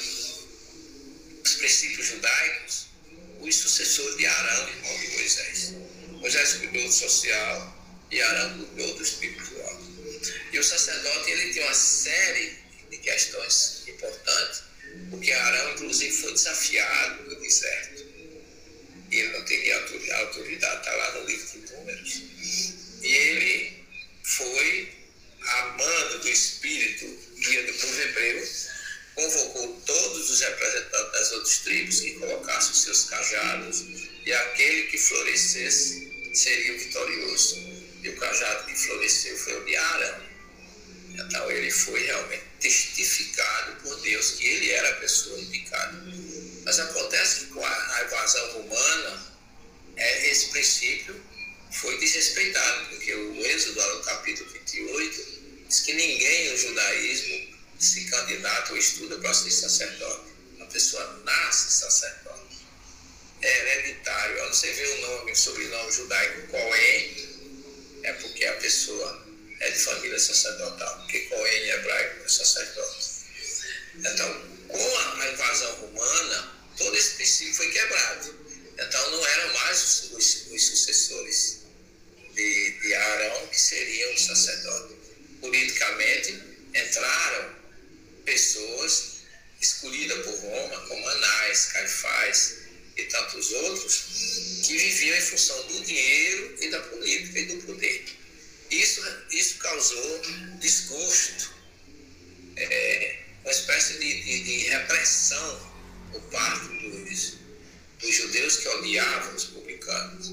[1.45, 2.93] os princípios judaicos
[3.43, 5.75] os sucessores de Arão, irmão de Moisés.
[6.21, 9.83] Moisés cuidou do social e Arão cuidou do espiritual.
[10.53, 12.57] E o sacerdote ele tinha uma série
[12.89, 14.63] de questões importantes,
[15.11, 17.92] porque Arão, inclusive, foi desafiado no deserto.
[19.13, 22.23] Ele não teria autoridade, está lá no livro de Números.
[23.03, 23.85] E ele
[24.23, 24.89] foi
[25.41, 27.07] amando do Espírito,
[27.39, 28.49] guia do povo hebreu,
[29.15, 33.85] convocou todos os representantes das outras tribos que colocassem os seus cajados,
[34.25, 37.57] e aquele que florescesse seria o vitorioso.
[38.03, 40.21] E o cajado que floresceu foi o de Arão.
[41.11, 45.99] Então ele foi realmente testificado por Deus que ele era a pessoa indicada.
[46.65, 49.33] Mas acontece que com a invasão romana,
[49.97, 51.21] é, esse princípio
[51.73, 58.79] foi desrespeitado, porque o Êxodo, capítulo 28, diz que ninguém no judaísmo se candidata ou
[58.79, 60.33] estuda para ser sacerdote.
[60.61, 62.59] A pessoa nasce sacerdote.
[63.43, 64.49] É hereditário.
[64.49, 67.33] Você vê o nome, o sobrenome judaico Cohen,
[68.05, 69.22] é porque a pessoa
[69.63, 70.99] é de família sacerdotal.
[70.99, 73.13] Porque Cohen em hebraico é sacerdote.
[73.95, 78.35] Então, com a invasão romana, todo esse princípio foi quebrado.
[78.79, 81.61] Então, não eram mais os, os, os sucessores
[82.35, 84.97] de, de Arão que seriam os sacerdotes.
[85.41, 86.43] Politicamente,
[86.75, 87.55] entraram
[88.25, 89.13] pessoas
[89.61, 92.57] escolhidas por Roma, como Anás, Caifás
[92.97, 94.05] e tantos outros,
[94.65, 98.22] que viviam em função do dinheiro e da política e do poder.
[98.73, 100.23] Isso, isso causou
[100.59, 101.53] desgosto,
[102.57, 105.73] é, uma espécie de, de, de, repressão
[106.11, 107.35] por parte dos,
[108.01, 110.33] dos judeus que odiavam os publicanos.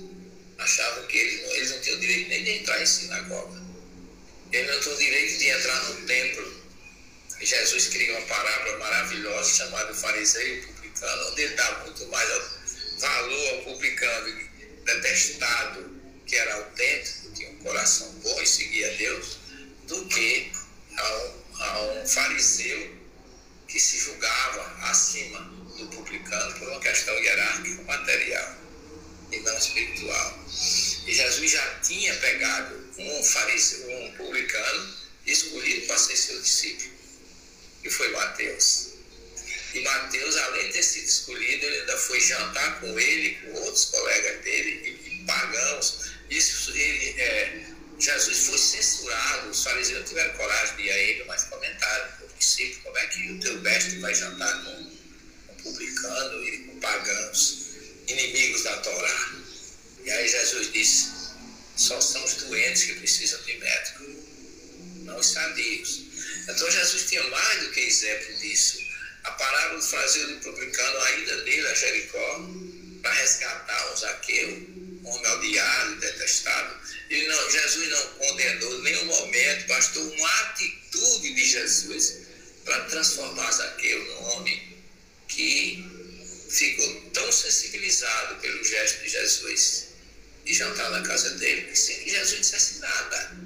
[0.57, 3.61] Achavam que eles não, eles não tinham direito nem de entrar em sinagoga.
[4.51, 6.59] Eles não tinham direito de entrar no templo
[7.41, 12.29] Jesus cria uma parábola maravilhosa chamada fariseu publicano, onde ele dá muito mais
[12.99, 14.49] valor ao publicano
[14.83, 15.98] detestado,
[16.29, 19.37] que era autêntico, tinha um coração bom e seguia Deus,
[19.87, 20.51] do que
[20.95, 22.95] a um, a um fariseu
[23.67, 25.39] que se julgava acima
[25.77, 28.55] do publicano por uma questão hierárquica material
[29.31, 30.39] e não espiritual.
[31.07, 36.99] E Jesus já tinha pegado um fariseu, um publicano, escolhido para ser seu discípulo
[37.81, 38.89] que foi Mateus.
[39.73, 43.85] E Mateus, além de ter sido escolhido, ele ainda foi jantar com ele, com outros
[43.85, 46.11] colegas dele, e, pagãos.
[46.29, 47.65] Isso, ele, é,
[47.99, 52.29] Jesus foi censurado, os fariseus tiveram coragem de ir a ele, mas comentaram o
[52.83, 54.99] como é que o teu mestre vai jantar com
[55.61, 57.67] publicano e com pagãos,
[58.07, 59.35] inimigos da Torá.
[60.03, 61.09] E aí Jesus disse,
[61.75, 64.03] só são os doentes que precisam de médico,
[65.03, 66.01] não os sadios.
[66.47, 68.79] Então Jesus tinha mais do que exemplo disso.
[69.23, 72.49] A parábola do fariseu do publicano, a ida dele a Jericó,
[73.01, 74.67] para resgatar um Zaqueu,
[75.07, 76.75] homem odiado e detestado.
[77.09, 82.19] Ele não, Jesus não condenou em nenhum momento, bastou uma atitude de Jesus
[82.65, 84.77] para transformar Zaqueu num homem
[85.27, 85.83] que
[86.49, 89.89] ficou tão sensibilizado pelo gesto de Jesus
[90.45, 93.37] de jantar na casa dele, sem que Jesus dissesse nada.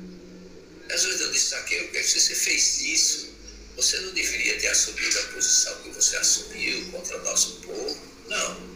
[0.90, 3.34] Jesus não disse Zaqueu, porque se você fez isso,
[3.76, 8.00] você não deveria ter assumido a posição que você assumiu contra o nosso povo.
[8.28, 8.73] Não.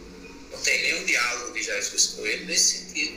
[0.58, 3.16] Não tem nenhum diálogo de Jesus com ele nesse sentido.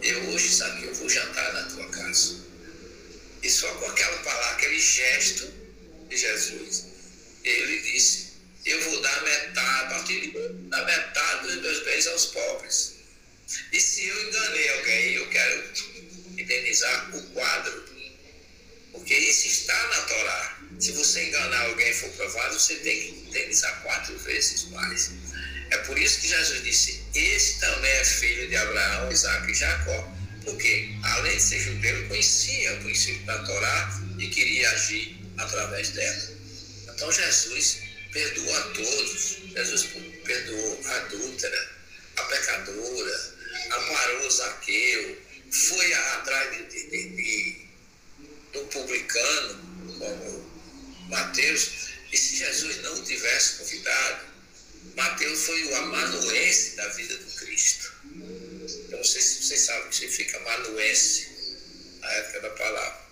[0.00, 2.40] Eu hoje, que eu vou jantar na tua casa.
[3.42, 5.52] E só com aquela palavra, aquele gesto,
[6.08, 6.86] de Jesus,
[7.44, 8.28] ele disse:
[8.64, 10.32] Eu vou dar metade, a partir
[10.70, 12.94] da metade dos meus bens aos pobres.
[13.70, 15.72] E se eu enganei alguém, eu quero
[16.38, 17.84] indenizar o quadro.
[18.92, 20.58] Porque isso está na Torá.
[20.80, 25.10] Se você enganar alguém e for provado, você tem que indenizar quatro vezes mais.
[25.72, 30.12] É por isso que Jesus disse: Esse também é filho de Abraão, Isaac e Jacó.
[30.44, 36.28] Porque, além de ser judeu, conhecia o princípio da Torá e queria agir através dela.
[36.92, 37.78] Então, Jesus
[38.12, 39.38] perdoou a todos.
[39.54, 39.88] Jesus
[40.24, 41.70] perdoou a adúltera,
[42.18, 43.34] a pecadora,
[43.70, 47.68] amparou Zaqueu, foi atrás de, de, de,
[48.52, 50.52] do publicano, como
[51.08, 51.70] Mateus,
[52.12, 54.31] e se Jesus não o tivesse convidado,
[54.96, 57.92] Mateus foi o amanuense da vida do Cristo.
[58.90, 61.28] Eu não sei se vocês sabem o que significa amanuense,
[62.00, 63.02] na época da palavra.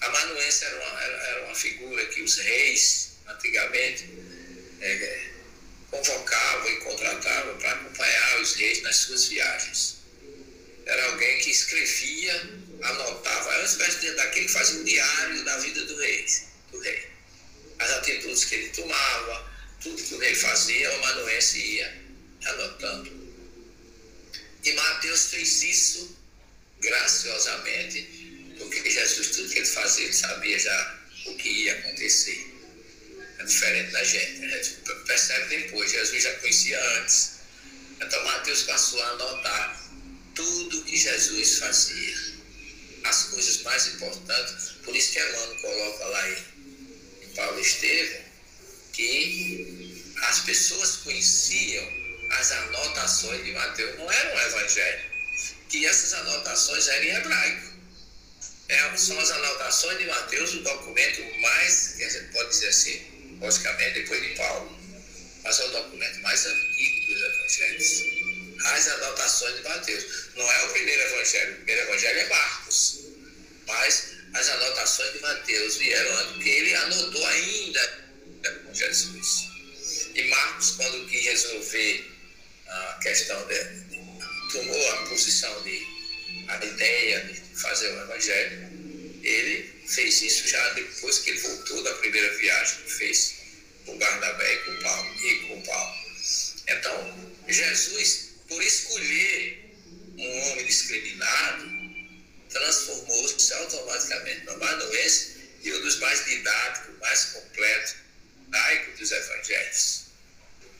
[0.00, 4.08] Amanuense era uma, era, era uma figura que os reis, antigamente,
[4.80, 5.30] é,
[5.90, 9.96] convocavam e contratavam para acompanhar os reis nas suas viagens.
[10.84, 12.50] Era alguém que escrevia,
[12.82, 16.26] anotava, era uma espécie daquele que fazia um diário da vida do rei,
[16.70, 17.08] do rei.
[17.78, 19.52] As atitudes que ele tomava,
[19.86, 22.02] tudo que o rei fazia, o amanuense ia
[22.46, 23.26] anotando.
[24.64, 26.16] E Mateus fez isso
[26.80, 32.52] graciosamente, porque Jesus, tudo que ele fazia, ele sabia já o que ia acontecer.
[33.38, 34.44] É diferente da gente.
[34.44, 37.36] A gente percebe depois, Jesus já conhecia antes.
[38.00, 39.90] Então Mateus passou a anotar
[40.34, 42.36] tudo que Jesus fazia.
[43.04, 44.72] As coisas mais importantes.
[44.84, 48.26] Por isso que Emmanuel coloca lá em Paulo Estevam
[48.96, 49.75] que
[50.22, 53.98] as pessoas conheciam as anotações de Mateus.
[53.98, 55.04] Não era um evangelho.
[55.68, 57.76] Que essas anotações eram em hebraico.
[58.68, 64.00] É, são as anotações de Mateus, o documento mais, que a pode dizer assim, logicamente
[64.00, 64.76] depois de Paulo,
[65.44, 68.64] mas é o documento mais antigo dos evangelhos.
[68.64, 70.04] As anotações de Mateus.
[70.34, 73.00] Não é o primeiro evangelho, o primeiro evangelho é Marcos,
[73.66, 78.06] mas as anotações de Mateus vieram porque ele anotou ainda
[78.64, 79.55] com Jesus.
[80.16, 82.10] E Marcos, quando quis resolver
[82.66, 83.54] a questão de,
[84.50, 85.86] tomou a posição de
[86.48, 91.94] a ideia de fazer o evangelho, ele fez isso já depois que ele voltou da
[91.96, 93.34] primeira viagem que fez
[93.84, 95.14] com Barnabé e com Paulo.
[95.22, 95.96] E com Paulo.
[96.66, 99.74] Então, Jesus, por escolher
[100.16, 101.70] um homem discriminado,
[102.48, 107.96] transformou-se automaticamente no amanuense e um dos mais didáticos, mais completos,
[108.50, 110.05] laico dos evangelhos.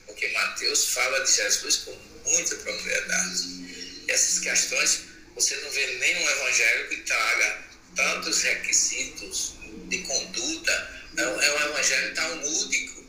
[0.06, 4.04] Porque Mateus fala de Jesus com muita propriedade.
[4.08, 5.00] Essas questões
[5.36, 7.64] você não vê nenhum evangelho que traga
[7.94, 9.54] tantos requisitos
[9.88, 10.96] de conduta.
[11.16, 13.04] É um, é evangelho talmúdico,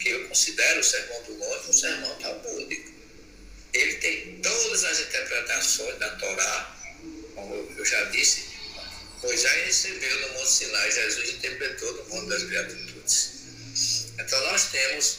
[0.00, 2.92] que eu considero o Sermão do Monte um sermão talmúdico.
[3.72, 6.76] Ele tem todas as interpretações da Torá,
[7.34, 8.48] como eu já disse,
[9.22, 13.30] Moisés recebeu no Monte Sinai, Jesus interpretou no Monte das Beatitudes.
[14.18, 15.18] Então nós temos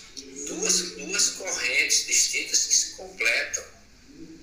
[0.50, 3.64] duas, duas correntes distintas que se completam,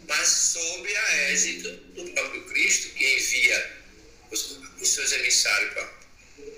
[0.09, 3.77] mas sob a égide do próprio Cristo, que envia
[4.31, 5.97] os, os seus emissários para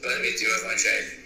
[0.03, 1.25] transmitir o Evangelho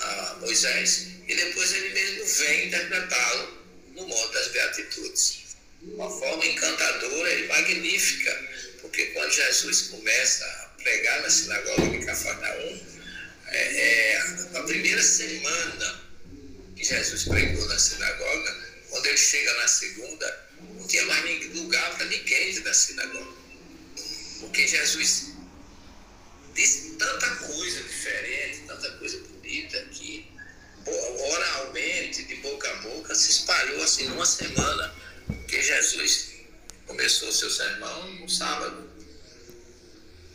[0.00, 5.44] a Moisés, e depois ele mesmo vem interpretá-lo no Monte das Beatitudes.
[5.82, 8.50] Uma forma encantadora e magnífica,
[8.80, 12.80] porque quando Jesus começa a pregar na sinagoga de Cafarnaum,
[13.48, 14.16] é, é,
[14.54, 16.03] a primeira semana
[16.76, 22.06] que Jesus pregou na sinagoga, quando ele chega na segunda, não tinha mais lugar para
[22.06, 23.32] ninguém da sinagoga.
[24.40, 25.32] Porque Jesus
[26.54, 30.32] disse tanta coisa diferente, tanta coisa bonita que
[30.86, 34.94] oralmente, de boca a boca, se espalhou assim numa semana,
[35.26, 36.34] porque Jesus
[36.86, 38.90] começou seu sermão no sábado.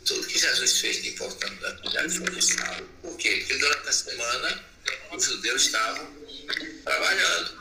[0.04, 2.88] Tudo que Jesus fez de importante atividade foi no sábado.
[3.02, 3.36] Por quê?
[3.36, 4.64] Porque durante a semana
[5.12, 6.19] os judeus estavam
[6.84, 7.60] trabalhando.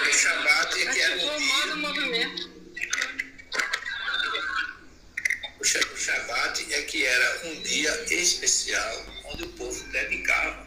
[0.00, 2.34] O Shabat que era um dia...
[5.60, 10.66] O Shabat é que era um dia especial onde o povo dedicava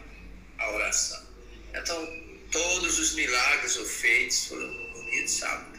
[0.58, 1.26] a oração.
[1.74, 2.06] Então,
[2.50, 5.78] todos os milagres ou feitos foram no dia de sábado.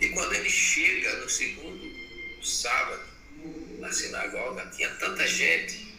[0.00, 1.94] E quando ele chega no segundo
[2.42, 3.02] sábado,
[3.78, 5.94] na sinagoga, tinha tanta gente,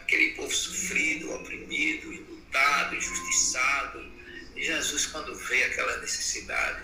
[0.00, 4.12] aquele povo sofrido, oprimido, lutado, injustiçado.
[4.54, 6.82] E Jesus, quando vê aquela necessidade,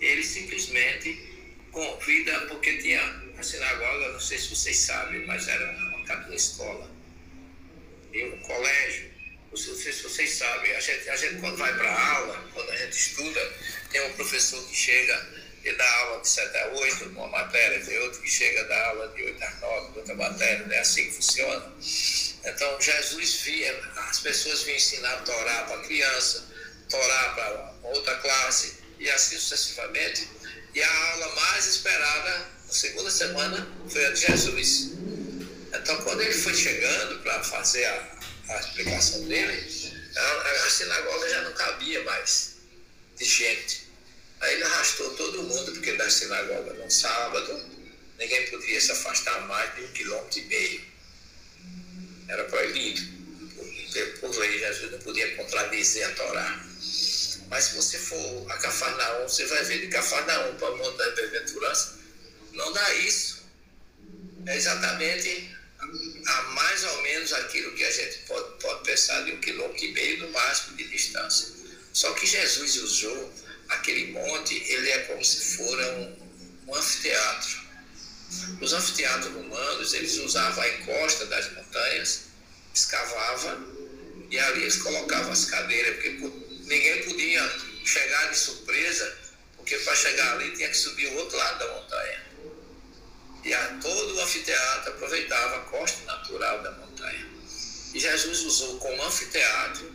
[0.00, 1.32] ele simplesmente
[1.70, 3.02] convida, porque tinha
[3.36, 6.90] a sinagoga, não sei se vocês sabem, mas era uma, uma escola,
[8.12, 9.12] e um colégio.
[9.50, 12.76] Não sei se vocês sabem, a gente, a gente quando vai para aula, quando a
[12.76, 13.52] gente estuda,
[13.90, 17.98] tem um professor que chega e dá aula de 7 a 8 numa matéria, tem
[18.00, 21.12] outro que chega a dar aula de 8 a 9 outra matéria, é assim que
[21.12, 21.72] funciona.
[22.44, 26.44] Então, Jesus via, as pessoas vinham ensinar a Torá para criança,
[26.90, 30.28] Torá para outra classe, e assim sucessivamente.
[30.74, 34.90] E a aula mais esperada, na segunda semana, foi a de Jesus.
[35.72, 38.18] Então, quando ele foi chegando para fazer a,
[38.50, 42.56] a, explicação dele, a, a sinagoga já não cabia mais
[43.16, 43.83] de gente.
[44.44, 47.64] Aí ele arrastou todo mundo, porque da sinagoga no sábado,
[48.18, 50.84] ninguém podia se afastar mais de um quilômetro e meio.
[52.28, 53.00] Era proibido.
[53.54, 56.66] Por, por lei, Jesus não podia contradizer a Torá.
[57.48, 61.10] Mas se você for a Cafarnaum, você vai ver de Cafarnaum para o Monte da
[61.12, 61.98] Bem-aventurança,
[62.52, 63.44] não dá isso.
[64.44, 65.56] É exatamente
[66.26, 69.92] a mais ou menos aquilo que a gente pode, pode pensar de um quilômetro e
[69.92, 71.48] meio no máximo de distância.
[71.94, 73.32] Só que Jesus usou
[73.68, 76.16] aquele monte, ele é como se fosse um,
[76.68, 77.64] um anfiteatro.
[78.60, 82.22] Os anfiteatros romanos, eles usavam a encosta das montanhas,
[82.74, 83.74] escavavam
[84.30, 86.10] e ali eles colocavam as cadeiras, porque
[86.64, 87.48] ninguém podia
[87.84, 89.18] chegar de surpresa,
[89.56, 92.24] porque para chegar ali tinha que subir o outro lado da montanha.
[93.44, 97.26] E a, todo o anfiteatro aproveitava a costa natural da montanha.
[97.92, 99.94] E Jesus usou como anfiteatro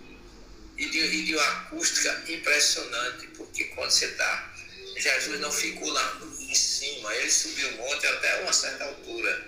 [0.80, 4.54] e de, e de uma acústica impressionante, porque quando você está.
[4.96, 9.48] Jesus não ficou lá em cima, ele subiu o monte até uma certa altura.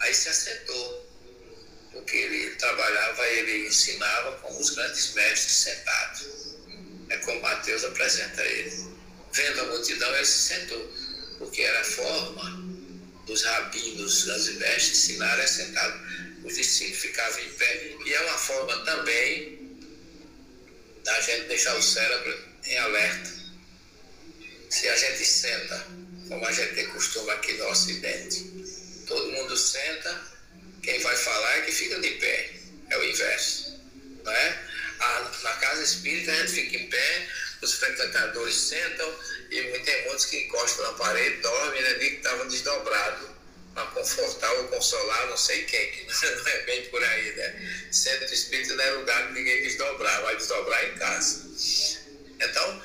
[0.00, 1.10] Aí se assentou,
[1.92, 6.56] porque ele trabalhava, ele ensinava com os grandes mestres sentados.
[7.08, 8.92] É como Mateus apresenta ele.
[9.32, 10.92] Vendo a multidão, ele se sentou,
[11.38, 12.62] porque era a forma
[13.26, 16.00] dos rabinos das mestres ensinar é sentado.
[16.44, 17.96] Os discípulos ficavam em pé.
[18.04, 19.61] E é uma forma também
[21.04, 23.30] da gente deixar o cérebro em alerta.
[24.70, 25.86] Se a gente senta,
[26.28, 30.20] como a gente tem costume aqui no Ocidente, todo mundo senta,
[30.82, 32.50] quem vai falar é que fica de pé.
[32.90, 33.80] É o inverso.
[34.24, 34.72] Não é?
[35.42, 37.28] na casa espírita a gente fica em pé,
[37.60, 39.18] os frequentadores sentam
[39.50, 41.94] e tem muitos que encostam na parede, dormem, né?
[41.94, 43.32] que estava desdobrado
[43.74, 47.88] para confortar ou consolar não sei quem, que não é bem por aí, né?
[47.90, 51.42] Centro espírita não é lugar que ninguém desdobrar, vai desdobrar em casa.
[52.40, 52.82] Então,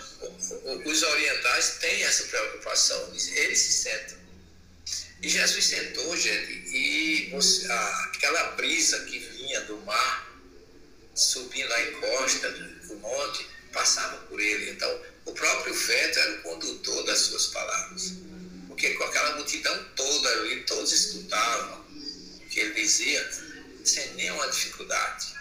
[0.85, 4.17] os orientais têm essa preocupação, eles se sentam.
[5.21, 7.33] E Jesus sentou, gente, e
[8.05, 10.27] aquela brisa que vinha do mar,
[11.15, 14.69] subindo a encosta do monte, passava por ele.
[14.71, 18.13] Então, o próprio vento era o condutor das suas palavras.
[18.77, 23.27] Porque com aquela multidão toda ali, todos escutavam o que ele dizia,
[23.83, 25.33] sem nenhuma dificuldade.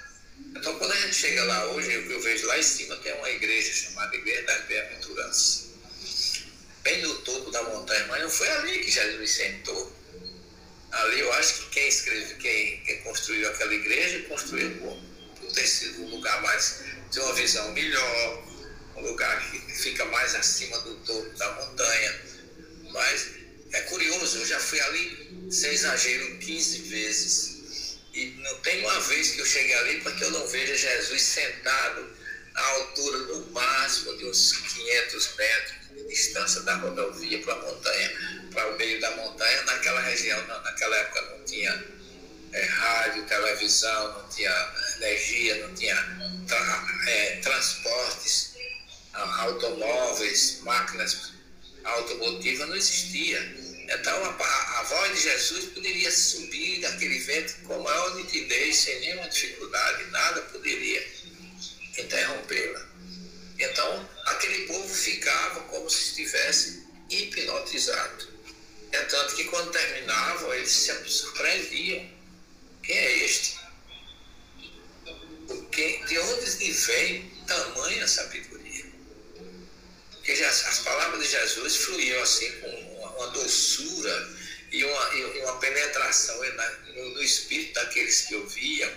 [0.57, 3.29] Então, quando a gente chega lá hoje, eu, eu vejo lá em cima tem uma
[3.29, 5.67] igreja chamada Igreja das Bem-aventuranças.
[6.83, 9.95] Bem no topo da montanha, mas não foi ali que Jesus sentou.
[10.93, 16.05] Ali eu acho que quem escreveu, quem, quem construiu aquela igreja, construiu por ter sido
[16.05, 18.45] um lugar mais ter uma visão melhor,
[18.97, 22.36] um lugar que fica mais acima do topo da montanha.
[22.97, 23.27] Mas
[23.73, 27.99] é curioso, eu já fui ali, sem exagero, 15 vezes.
[28.15, 31.21] E não tem uma vez que eu cheguei ali para que eu não veja Jesus
[31.21, 32.11] sentado
[32.55, 38.47] à altura no máximo de uns 500 metros de distância da rodovia para a montanha,
[38.53, 39.63] para o meio da montanha.
[39.65, 41.85] Naquela região, naquela época não tinha
[42.55, 45.95] é, rádio, televisão, não tinha energia, não tinha
[46.47, 48.55] tra é, transportes,
[49.13, 51.36] automóveis, máquinas
[51.87, 53.41] automotivas, não existia.
[53.89, 59.29] Então a, a, voz de Jesus poderia subir daquele vento com maior nitidez, sem nenhuma
[59.29, 61.07] dificuldade, nada poderia
[61.97, 62.87] interrompê-la.
[63.59, 68.37] Então aquele povo ficava como se estivesse hipnotizado.
[68.93, 72.11] É tanto que quando terminavam, eles se surpreendiam.
[72.83, 73.57] Quem é este?
[76.09, 78.46] De onde vem tamanha sabedoria?
[80.27, 84.29] Porque as palavras de Jesus fluíam assim com uma, uma doçura
[84.73, 86.37] e uma, e uma penetração
[86.95, 88.91] no, no, espírito daqueles que ouviam,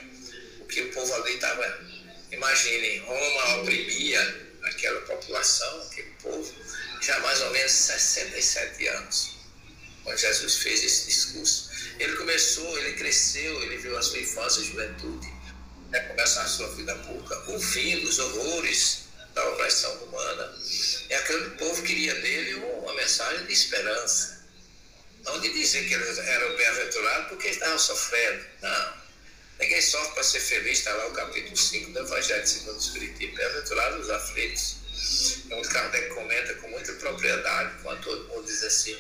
[0.58, 1.86] porque o povo ali estava,
[2.32, 6.52] imaginem, Roma oprimia aquela população, aquele povo,
[7.00, 9.36] já mais ou menos 67 anos,
[10.04, 11.70] quando Jesus fez esse discurso.
[12.00, 15.32] Ele começou, ele cresceu, ele viu a sua infância e juventude
[15.92, 20.56] né, começar a sua vida pública, ouvindo os horrores da opressão humana.
[21.10, 24.40] E aquele povo queria dele uma mensagem de esperança.
[25.24, 28.46] Não de dizer que ele era bem-aventurado porque estava sofrendo.
[28.62, 29.00] Não.
[29.60, 33.36] Ninguém sofre para ser feliz, está lá o capítulo 5 do Evangelho segundo o Espiritismo.
[33.36, 34.78] Bem-aventurados os aflitos.
[35.46, 38.98] Então, Kardec comenta com muita propriedade, quando todo mundo diz assim,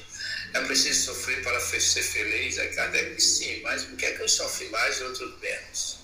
[0.53, 2.57] é preciso sofrer para ser feliz?
[2.57, 5.97] Aí Kardec diz sim, mas por que, é que eu sofro mais e outros menos?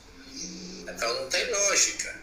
[0.88, 2.16] Então não tem lógica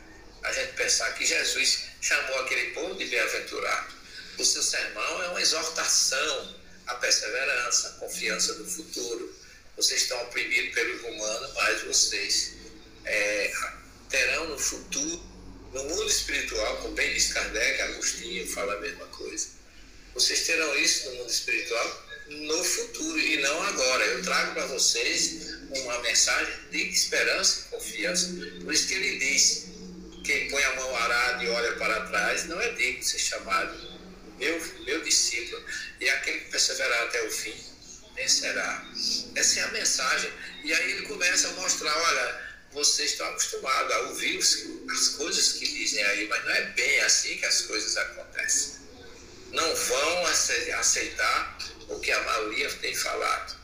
[0.42, 3.94] a gente pensar que Jesus chamou aquele povo de bem-aventurado.
[4.38, 6.54] O seu sermão é uma exortação
[6.88, 9.34] à perseverança, à confiança do futuro.
[9.76, 12.54] Vocês estão oprimidos pelo humano, mas vocês
[13.04, 13.54] é,
[14.10, 15.22] terão no futuro,
[15.72, 19.48] no mundo espiritual, como bem diz Kardec, Agostinho fala a mesma coisa.
[20.12, 24.04] Vocês terão isso no mundo espiritual no futuro e não agora.
[24.04, 28.28] Eu trago para vocês uma mensagem de esperança e confiança.
[28.62, 29.66] Por isso que ele diz:
[30.22, 33.92] quem põe a mão arada e olha para trás não é digno de ser chamado
[34.38, 35.64] meu, meu discípulo.
[36.00, 37.54] E aquele que perseverar até o fim
[38.14, 38.84] vencerá.
[39.34, 40.30] Essa é a mensagem.
[40.64, 42.52] E aí ele começa a mostrar: olha.
[42.72, 47.36] Vocês estão acostumados a ouvir as coisas que dizem aí, mas não é bem assim
[47.36, 48.76] que as coisas acontecem.
[49.50, 51.58] Não vão aceitar
[51.88, 53.58] o que a maioria tem falado.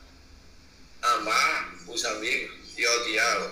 [1.00, 3.50] Amar os amigos e odiar.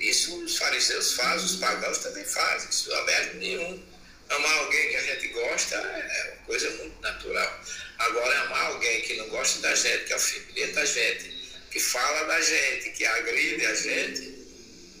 [0.00, 2.68] Isso os fariseus fazem, os pagãos também fazem.
[2.68, 3.90] Isso não é mérito nenhum.
[4.28, 7.64] Amar alguém que a gente gosta é uma coisa muito natural.
[7.98, 12.40] Agora, amar alguém que não gosta da gente, que alfineta a gente, que fala da
[12.40, 14.46] gente, que agride a gente,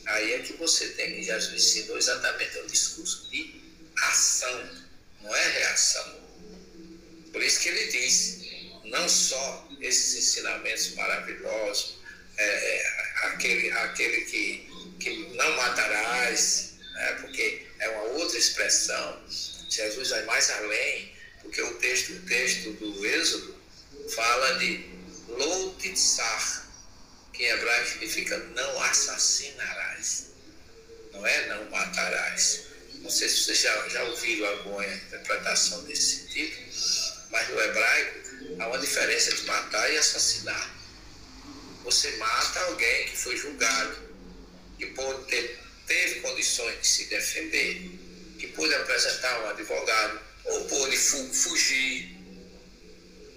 [0.06, 3.60] aí é que você tem que Jesus ensinou exatamente o discurso de
[4.02, 4.70] ação,
[5.22, 6.20] não é reação.
[7.32, 8.40] Por isso que ele diz:
[8.84, 11.99] não só esses ensinamentos maravilhosos,
[12.36, 19.22] é, aquele, aquele que, que não matarás, né, porque é uma outra expressão.
[19.68, 21.12] Jesus vai mais além,
[21.42, 23.54] porque o texto, o texto do Êxodo
[24.14, 24.84] fala de
[25.28, 26.68] lotitsar,
[27.32, 30.26] que em hebraico significa não assassinarás,
[31.12, 32.70] não é não matarás.
[32.94, 36.56] Não sei se vocês já, já ouviram alguma interpretação desse sentido,
[37.30, 38.20] mas no hebraico
[38.58, 40.79] há uma diferença entre matar e assassinar.
[41.90, 43.96] Você mata alguém que foi julgado,
[44.78, 47.90] que pôde ter, teve condições de se defender,
[48.38, 52.16] que pôde apresentar um advogado, ou pôde fu fugir.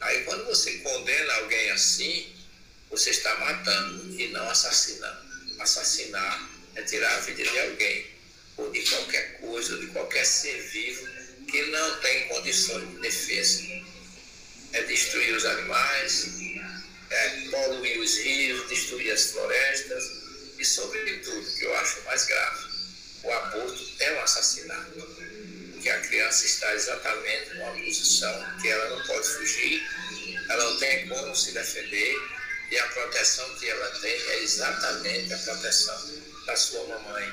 [0.01, 2.31] Aí quando você condena alguém assim,
[2.91, 5.33] você está matando e não assassinando.
[5.59, 8.05] Assassinar é tirar a vida de alguém,
[8.57, 11.07] ou de qualquer coisa, de qualquer ser vivo
[11.47, 13.63] que não tem condições de defesa
[14.73, 16.27] é destruir os animais,
[17.13, 20.03] é poluir os rios, destruir as florestas
[20.57, 22.65] e, sobretudo, que eu acho mais grave,
[23.23, 24.91] o aborto é um assassinato,
[25.73, 29.83] porque a criança está exatamente numa posição que ela não pode fugir,
[30.49, 32.15] ela não tem como se defender
[32.71, 37.31] e a proteção que ela tem é exatamente a proteção da sua mamãe.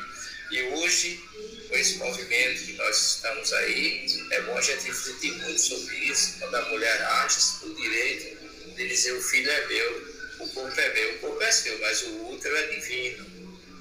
[0.51, 1.23] E hoje,
[1.69, 6.35] com esse movimento que nós estamos aí, é bom a gente refletir muito sobre isso.
[6.41, 8.40] Quando a mulher acha o direito
[8.83, 12.03] de dizer o filho é meu, o corpo é meu, o corpo é seu, mas
[12.03, 13.41] o útero é divino.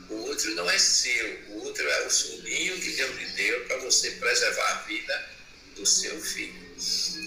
[0.10, 3.78] O útero não é seu, o útero é o sobrinho que Deus lhe deu para
[3.78, 5.30] você preservar a vida
[5.76, 6.70] do seu filho.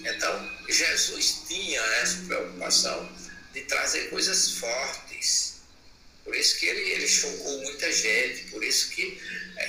[0.04, 3.16] Então, Jesus tinha essa preocupação
[3.52, 5.52] de trazer coisas fortes
[6.24, 9.20] por isso que ele, ele chocou muita gente, por isso que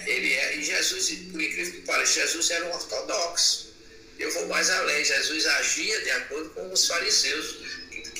[0.05, 0.55] ele é.
[0.57, 3.73] E Jesus, por incrível que pareça, Jesus era um ortodoxo.
[4.19, 7.57] Eu vou mais além, Jesus agia de acordo com os fariseus,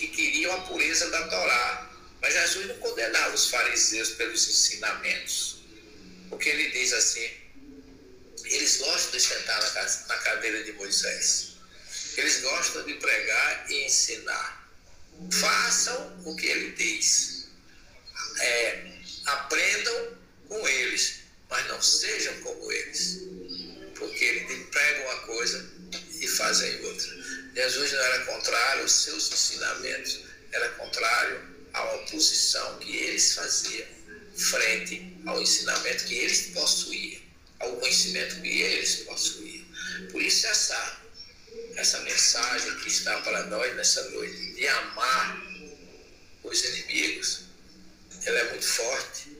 [0.07, 1.89] que, que queriam a pureza da Torá.
[2.21, 5.63] Mas Jesus não condenava os fariseus pelos ensinamentos.
[6.29, 7.29] Porque ele diz assim:
[8.45, 11.53] eles gostam de sentar na, na cadeira de Moisés.
[12.15, 14.71] Eles gostam de pregar e ensinar.
[15.31, 17.43] Façam o que ele diz
[18.39, 18.91] é,
[19.25, 21.15] aprendam com eles,
[21.49, 23.21] mas não sejam como eles.
[23.95, 25.71] Porque eles pregam uma coisa
[26.19, 27.22] e fazem outra.
[27.53, 31.41] Jesus não era contrário aos seus ensinamentos, era contrário
[31.73, 33.87] à oposição que eles faziam
[34.35, 37.21] frente ao ensinamento que eles possuíam,
[37.59, 39.65] ao conhecimento que eles possuíam.
[40.11, 41.01] Por isso essa,
[41.75, 45.41] essa mensagem que está para nós nessa noite, de amar
[46.43, 47.41] os inimigos,
[48.25, 49.33] ela é muito forte.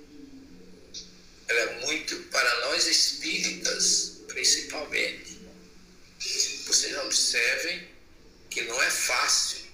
[1.47, 5.39] Ela é muito para nós espíritas, principalmente.
[6.66, 7.92] Vocês observem
[8.53, 9.65] que não é fácil,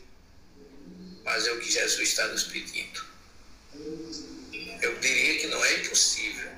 [1.26, 3.06] mas é o que Jesus está nos pedindo.
[4.82, 6.50] Eu diria que não é impossível.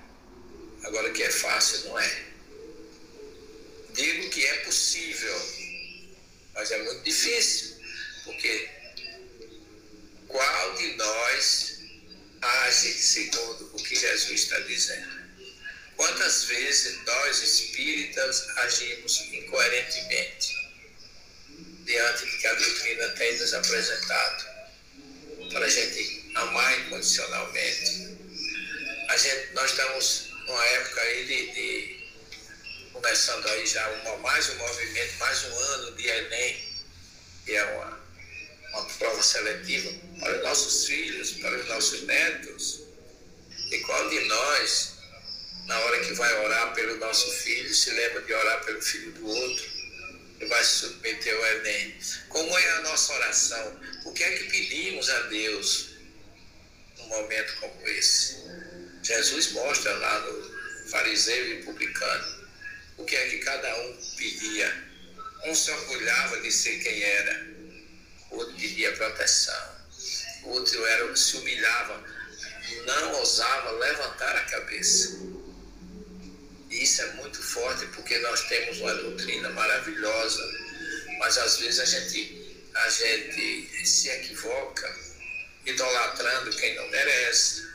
[0.84, 2.26] Agora que é fácil, não é.
[3.94, 5.42] Digo que é possível,
[6.54, 7.78] mas é muito difícil,
[8.24, 8.70] porque
[10.28, 11.80] qual de nós
[12.42, 15.22] age segundo o que Jesus está dizendo.
[15.96, 20.61] Quantas vezes nós espíritas agimos incoerentemente
[21.86, 24.46] diante do que a doutrina tem nos apresentado
[25.52, 28.18] para a gente amar incondicionalmente?
[29.10, 32.02] A gente, nós estamos numa época aí de, de
[32.94, 36.68] começando aí já uma, mais um movimento, mais um ano de Enem,
[37.46, 38.00] que é uma,
[38.74, 42.82] uma prova seletiva para os nossos filhos, para os nossos netos.
[43.72, 44.94] E qual de nós,
[45.66, 49.28] na hora que vai orar pelo nosso filho, se lembra de orar pelo filho do
[49.28, 49.71] outro
[50.48, 51.96] vai se submeter ao Enem?
[52.30, 53.82] Como é a nossa oração?
[54.06, 55.90] O que é que pedimos a Deus
[56.98, 58.38] num momento como esse?
[59.04, 62.42] Jesus mostra lá no fariseu e publicano
[62.98, 64.92] o que é que cada um pedia.
[65.46, 67.48] Um se orgulhava de ser quem era,
[68.30, 69.76] outro pedia proteção,
[70.44, 72.04] outro era, se humilhava,
[72.86, 75.18] não ousava levantar a cabeça.
[76.72, 80.42] Isso é muito forte porque nós temos uma doutrina maravilhosa,
[81.20, 85.00] mas às vezes a gente, a gente se equivoca,
[85.66, 87.70] idolatrando quem não merece,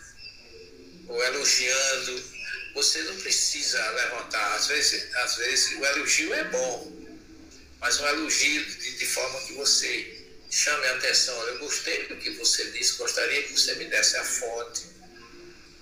[1.09, 2.37] ou elogiando
[2.77, 4.55] você não precisa levantar.
[4.55, 6.93] Às vezes, às vezes o elogio é bom,
[7.81, 11.35] mas um elogio de, de forma que você chame a atenção.
[11.49, 14.83] Eu gostei do que você disse, gostaria que você me desse a fonte,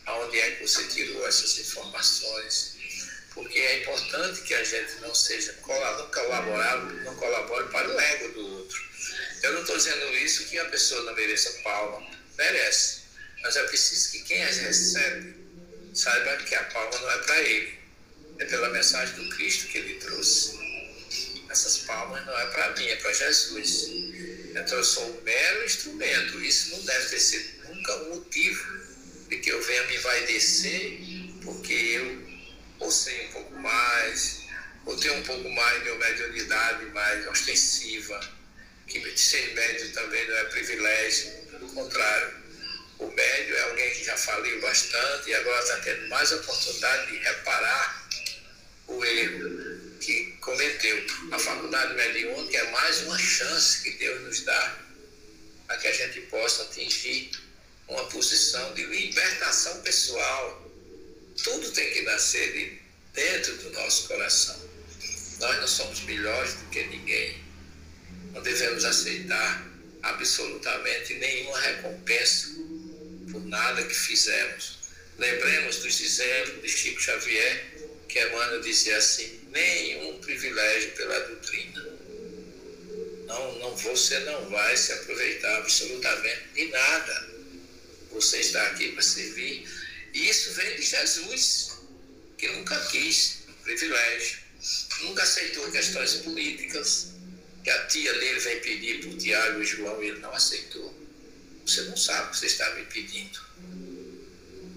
[0.06, 2.73] aonde é que você tirou essas informações.
[3.34, 8.58] Porque é importante que a gente não seja colabore, não colabore para o ego do
[8.58, 8.82] outro.
[9.42, 12.06] Eu não estou dizendo isso que a pessoa não mereça palma,
[12.38, 13.02] merece.
[13.42, 15.34] Mas é preciso que quem as recebe
[15.92, 17.78] saiba que a palma não é para ele,
[18.38, 20.58] é pela mensagem do Cristo que ele trouxe.
[21.50, 23.86] Essas palmas não é para mim, é para Jesus.
[24.50, 26.40] Então eu sou um mero instrumento.
[26.40, 28.84] Isso não deve ter sido nunca um motivo
[29.28, 30.98] de que eu venha me envaidecer
[31.44, 32.23] porque eu
[32.80, 34.44] ou sei um pouco mais,
[34.86, 38.20] ou tenho um pouco mais de uma mediunidade mais ostensiva,
[38.86, 42.44] que ser médio também não é privilégio, pelo contrário
[42.98, 47.18] o médio é alguém que já faliu bastante e agora está tendo mais oportunidade de
[47.18, 48.08] reparar
[48.86, 51.04] o erro que cometeu.
[51.32, 54.78] A faculdade mediúnica é mais uma chance que Deus nos dá
[55.66, 57.30] para que a gente possa atingir
[57.88, 60.63] uma posição de libertação pessoal.
[61.42, 64.60] Tudo tem que nascer de dentro do nosso coração.
[65.40, 67.42] Nós não somos melhores do que ninguém.
[68.32, 69.66] Não devemos aceitar
[70.02, 72.48] absolutamente nenhuma recompensa
[73.30, 74.78] por nada que fizemos.
[75.18, 77.64] Lembremos dos exemplos de Chico Xavier,
[78.08, 81.84] que Emmanuel dizia assim: nenhum privilégio pela doutrina.
[83.26, 87.28] Não, não, você não vai se aproveitar absolutamente de nada.
[88.10, 89.66] Você está aqui para servir.
[90.14, 91.72] E isso vem de Jesus,
[92.38, 94.38] que nunca quis privilégio,
[95.02, 97.08] nunca aceitou questões políticas,
[97.64, 100.94] que a tia dele vem pedir para o Tiago e João e ele não aceitou.
[101.66, 103.40] Você não sabe o que você está me pedindo.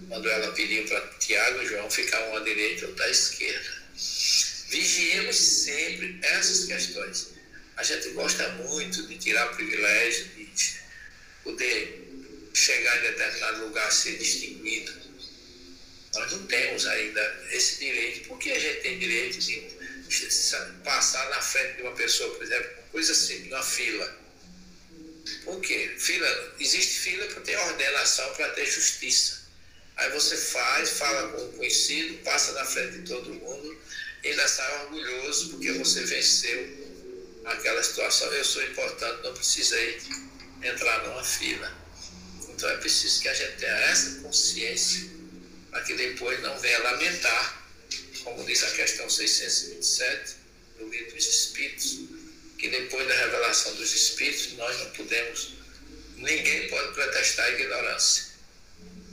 [0.07, 3.77] Quando ela pediu para Tiago e João ficar um à direita ou à esquerda.
[4.69, 7.27] Vigiemos sempre essas questões.
[7.75, 10.79] A gente gosta muito de tirar privilégio, de
[11.43, 12.07] poder
[12.53, 15.07] chegar em determinado lugar, ser distinguido.
[16.14, 18.28] Nós não temos ainda esse direito.
[18.28, 19.78] Por que a gente tem direito de
[20.84, 24.18] passar na frente de uma pessoa, por exemplo, coisa simples, na fila?
[25.43, 25.95] Por quê?
[25.97, 29.47] Fila, existe fila para ter ordenação, para ter justiça.
[29.97, 33.78] Aí você faz, fala com o conhecido, passa na frente de todo mundo
[34.30, 36.88] ainda sai orgulhoso porque você venceu
[37.45, 38.32] aquela situação.
[38.34, 40.01] Eu sou importante, não precisei
[40.62, 41.72] entrar numa fila.
[42.49, 45.16] Então é preciso que a gente tenha essa consciência
[45.78, 47.63] para que depois não venha lamentar,
[48.23, 50.36] como diz a questão 627
[50.80, 51.99] do livro dos Espíritos,
[52.57, 55.53] que depois da revelação dos Espíritos nós não podemos,
[56.15, 58.25] ninguém pode protestar a ignorância.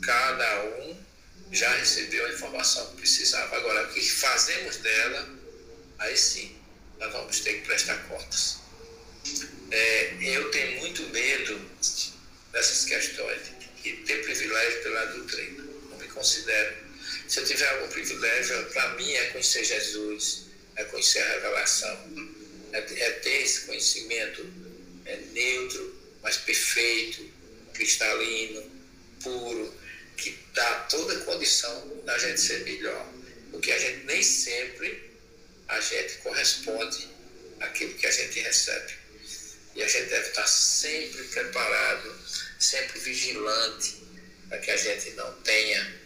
[0.00, 1.04] Cada um
[1.52, 3.58] já recebeu a informação que precisava.
[3.58, 5.28] Agora, o que fazemos dela,
[5.98, 6.56] aí sim,
[6.98, 8.56] nós vamos ter que prestar contas.
[9.70, 11.60] É, eu tenho muito medo
[12.52, 13.42] dessas questões,
[13.82, 15.73] de ter privilégio pela doutrina.
[16.14, 16.76] Considero.
[17.28, 20.46] Se eu tiver algum privilégio, para mim é conhecer Jesus,
[20.76, 22.34] é conhecer a revelação
[22.74, 24.44] é, é ter esse conhecimento
[25.06, 27.30] é, neutro, mas perfeito,
[27.72, 28.68] cristalino,
[29.22, 29.72] puro,
[30.16, 33.12] que dá toda a condição da gente ser melhor.
[33.50, 35.12] Porque a gente nem sempre
[35.68, 37.08] a gente corresponde
[37.60, 38.92] àquilo que a gente recebe.
[39.76, 42.14] E a gente deve estar sempre preparado,
[42.58, 44.02] sempre vigilante,
[44.48, 46.00] para que a gente não tenha,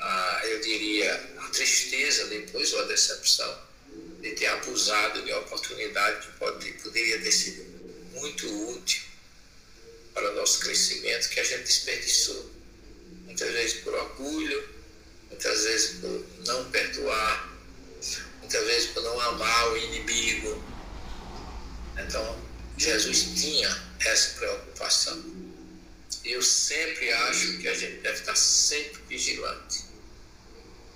[0.00, 3.68] a, eu diria, a tristeza depois ou a decepção
[4.20, 7.62] de ter abusado de uma oportunidade que pode, poderia ter sido
[8.14, 9.02] muito útil
[10.12, 12.50] para o nosso crescimento, que a gente desperdiçou.
[13.24, 14.68] Muitas vezes por orgulho,
[15.28, 17.56] muitas vezes por não perdoar,
[18.40, 20.64] muitas vezes por não amar o inimigo.
[21.96, 23.68] Então, Jesus tinha
[24.00, 25.22] essa preocupação.
[26.24, 29.87] Eu sempre acho que a gente deve estar sempre vigilante.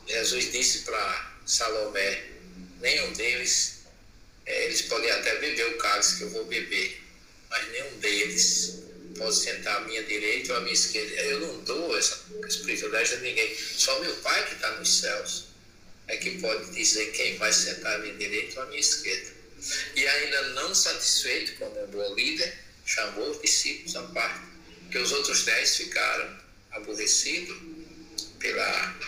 [0.07, 2.25] Jesus disse para Salomé:
[2.81, 3.81] nenhum deles,
[4.47, 7.01] é, eles podem até beber o cálice que eu vou beber,
[7.51, 8.83] mas nenhum deles
[9.17, 11.15] pode sentar à minha direita ou à minha esquerda.
[11.23, 13.57] Eu não dou essa, esse privilégio a ninguém.
[13.57, 15.45] Só meu Pai que está nos céus
[16.09, 19.33] é que pode dizer quem vai sentar à minha direita ou à minha esquerda.
[19.95, 24.41] E ainda não satisfeito como um bom líder, chamou os discípulos à parte,
[24.91, 26.39] que os outros dez ficaram
[26.73, 27.57] aborrecidos
[28.41, 28.99] pela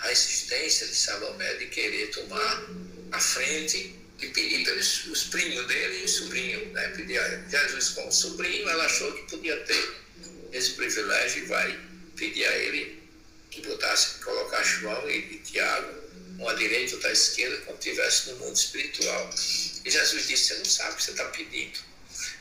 [0.00, 2.66] a insistência de Salomé de querer tomar
[3.12, 6.72] a frente e pedir pelos os primos dele e o sobrinho.
[6.72, 6.88] Né?
[6.88, 9.94] Pedir a Jesus como sobrinho, ela achou que podia ter
[10.52, 11.80] esse privilégio e vai
[12.16, 13.00] pedir a ele
[13.50, 16.00] que botasse, colocasse João e, e Tiago,
[16.38, 19.30] um à direita, outro à esquerda, como estivesse no mundo espiritual.
[19.84, 21.78] E Jesus disse: Você não sabe o que você está pedindo.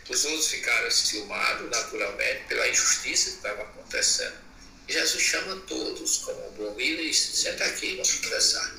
[0.09, 4.48] Os outros ficaram ciumados, naturalmente, pela injustiça que estava acontecendo.
[4.89, 8.75] Jesus chama todos como bom líder e diz: Senta aqui, vamos conversar.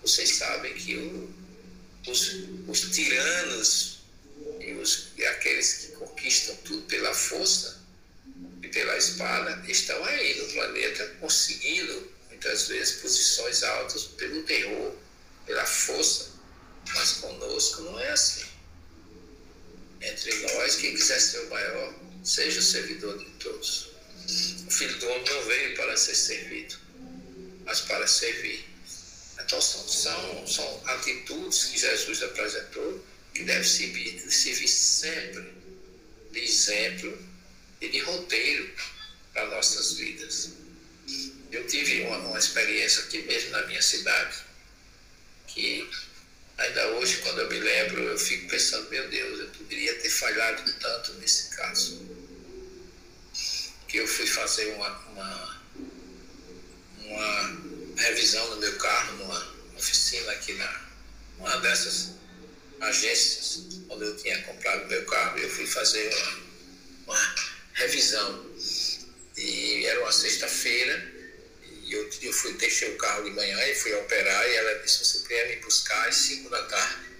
[0.00, 1.34] Vocês sabem que o,
[2.08, 3.98] os, os tiranos
[4.60, 7.84] e, os, e aqueles que conquistam tudo pela força
[8.62, 14.94] e pela espada estão aí no planeta conseguindo muitas vezes posições altas pelo terror,
[15.44, 16.30] pela força,
[16.94, 18.46] mas conosco não é assim.
[20.00, 21.94] Entre nós, quem quiser ser o maior,
[22.24, 23.89] seja o servidor de todos.
[24.66, 26.76] O filho do homem não veio para ser servido,
[27.64, 28.64] mas para servir.
[29.42, 33.04] Então, são, são, são atitudes que Jesus apresentou
[33.34, 35.52] que devem servir, servir sempre
[36.32, 37.18] de exemplo
[37.80, 38.70] e de roteiro
[39.32, 40.50] para nossas vidas.
[41.50, 44.36] Eu tive uma, uma experiência aqui mesmo na minha cidade,
[45.48, 45.88] que
[46.58, 50.72] ainda hoje, quando eu me lembro, eu fico pensando, meu Deus, eu poderia ter falhado
[50.74, 52.19] tanto nesse caso.
[53.90, 55.62] Que eu fui fazer uma, uma,
[56.98, 57.60] uma
[57.96, 60.90] revisão no meu carro, numa oficina aqui na
[61.38, 62.10] uma dessas
[62.80, 67.34] agências onde eu tinha comprado meu carro, eu fui fazer uma, uma
[67.74, 68.46] revisão.
[69.36, 71.12] E era uma sexta-feira,
[71.62, 75.04] e eu, eu fui, deixei o carro de manhã e fui operar, e ela disse,
[75.04, 77.10] você queria me buscar às 5 da tarde.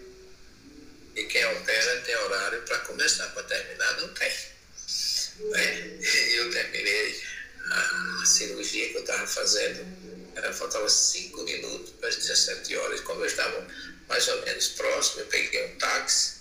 [1.16, 4.49] E quem opera tem horário para começar, para terminar não tem.
[5.40, 7.22] E eu terminei
[7.70, 9.86] a, a cirurgia que eu estava fazendo
[10.36, 13.00] era, faltava cinco minutos para as 17 horas.
[13.00, 13.66] Como eu estava
[14.08, 16.40] mais ou menos próximo, eu peguei um táxi,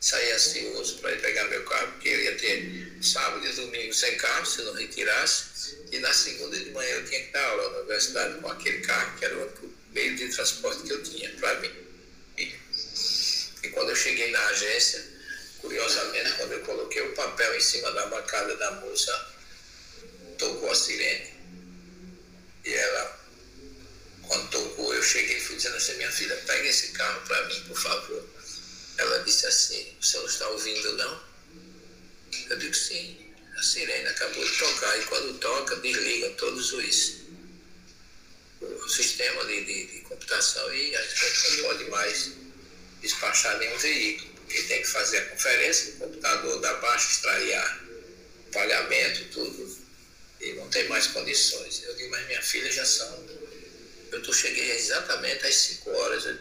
[0.00, 4.16] saí ansioso para ir pegar meu carro, porque eu ia ter sábado e domingo sem
[4.16, 5.78] carro, se não retirasse.
[5.92, 9.18] E na segunda de manhã eu tinha que dar aula na universidade com aquele carro,
[9.18, 11.72] que era o único meio de transporte que eu tinha para mim.
[12.38, 12.54] E,
[13.62, 15.09] e quando eu cheguei na agência,
[15.60, 19.28] curiosamente, quando eu coloquei o papel em cima da bancada da moça,
[20.38, 21.30] tocou a sirene.
[22.64, 23.20] E ela
[24.30, 27.60] quando tocou, eu cheguei e fui dizendo assim, minha filha, pega esse carro para mim,
[27.66, 28.24] por favor.
[28.96, 31.20] Ela disse assim, o senhor está ouvindo, não?
[32.48, 33.34] Eu digo, sim.
[33.58, 37.20] A sirene acabou de tocar e quando toca, desliga todos os
[38.60, 42.30] o sistema de, de, de computação e a gente não pode mais
[43.00, 47.56] despachar nenhum veículo, porque tem que fazer a conferência, o computador da baixa extrair
[48.48, 49.78] o pagamento, tudo,
[50.40, 51.84] e não tem mais condições.
[51.84, 53.28] Eu digo, mas minha filha já são
[54.10, 56.24] eu tô, cheguei exatamente às 5 horas.
[56.24, 56.36] Eu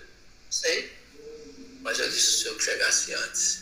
[0.50, 0.92] sei,
[1.82, 3.60] mas eu disse se eu chegasse antes.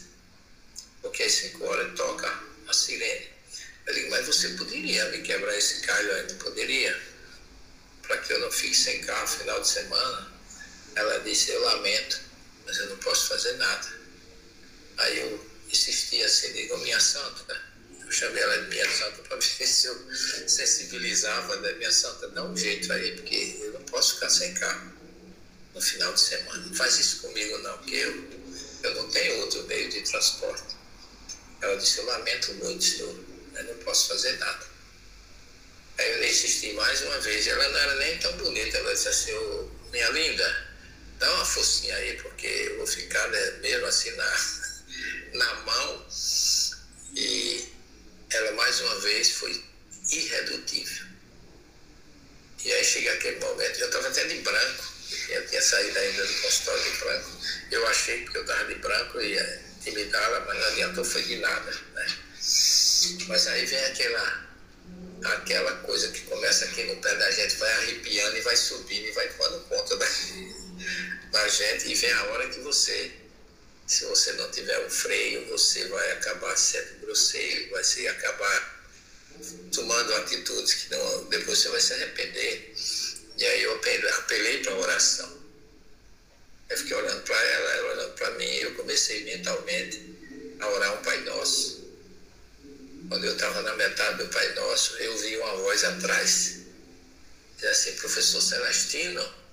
[1.01, 3.27] Porque às 5 horas toca a sirene.
[3.85, 6.33] Eu digo, mas você poderia me quebrar esse calho ainda?
[6.35, 6.97] Poderia?
[8.03, 10.31] Para que eu não fique sem carro final de semana.
[10.95, 12.21] Ela disse, eu lamento,
[12.65, 13.96] mas eu não posso fazer nada.
[14.97, 17.61] Aí eu insisti assim, digo, minha santa,
[18.05, 22.29] eu chamei ela de minha santa para ver se eu sensibilizava da minha santa.
[22.29, 24.93] Dá um jeito aí, porque eu não posso ficar sem carro
[25.73, 26.65] no final de semana.
[26.65, 28.29] Não faz isso comigo não, porque eu,
[28.83, 30.75] eu não tenho outro meio de transporte.
[31.61, 33.15] Ela disse, eu lamento muito, senhor,
[33.55, 34.65] eu não posso fazer nada.
[35.97, 39.31] Aí eu insisti mais uma vez, ela não era nem tão bonita, ela disse assim,
[39.91, 40.67] minha linda,
[41.17, 44.25] dá uma forcinha aí, porque eu vou ficar né, mesmo assim na,
[45.37, 46.05] na mão.
[47.15, 47.69] E
[48.29, 49.63] ela mais uma vez foi
[50.11, 51.07] irredutível.
[52.63, 54.83] E aí chega aquele momento, eu estava até de branco,
[55.29, 57.31] eu tinha saído ainda do consultório de branco.
[57.71, 61.37] Eu achei que eu estava de branco e ia intimidá-la, mas não adiantou, foi de
[61.37, 61.71] nada.
[61.93, 62.07] Né?
[63.27, 64.47] Mas aí vem aquela,
[65.23, 69.11] aquela coisa que começa aqui no pé da gente, vai arrepiando e vai subindo e
[69.11, 70.07] vai tomando conta da,
[71.31, 71.89] da gente.
[71.89, 73.11] E vem a hora que você,
[73.87, 78.77] se você não tiver um freio, você vai acabar sendo grosseiro, vai se acabar
[79.73, 82.75] tomando atitudes que não, depois você vai se arrepender.
[83.37, 85.37] E aí eu apelei para a oração.
[86.69, 90.03] Eu fiquei olhando para ela, ela olhando para mim, e eu comecei mentalmente
[90.59, 91.87] a orar um Pai Nosso.
[93.07, 96.57] Quando eu estava na metade do Pai Nosso, eu vi uma voz atrás,
[97.55, 99.46] dizia assim, professor Celestino.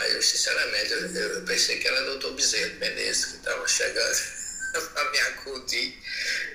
[0.00, 4.18] Aí eu, sinceramente, eu, eu pensei que era doutor Bezerro Menezes que estava chegando
[4.94, 6.02] para me acudir.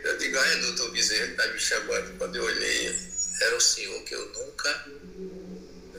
[0.03, 2.17] Eu digo, ah, é doutor Bezerra que está me chamando.
[2.17, 2.87] Quando eu olhei,
[3.39, 4.85] era o senhor que eu nunca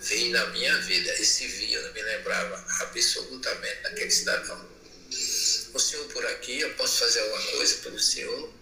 [0.01, 1.13] vi na minha vida.
[1.21, 4.69] Esse vi, eu não me lembrava absolutamente daquele cidadão.
[5.73, 8.53] O senhor por aqui, eu posso fazer alguma coisa pelo senhor?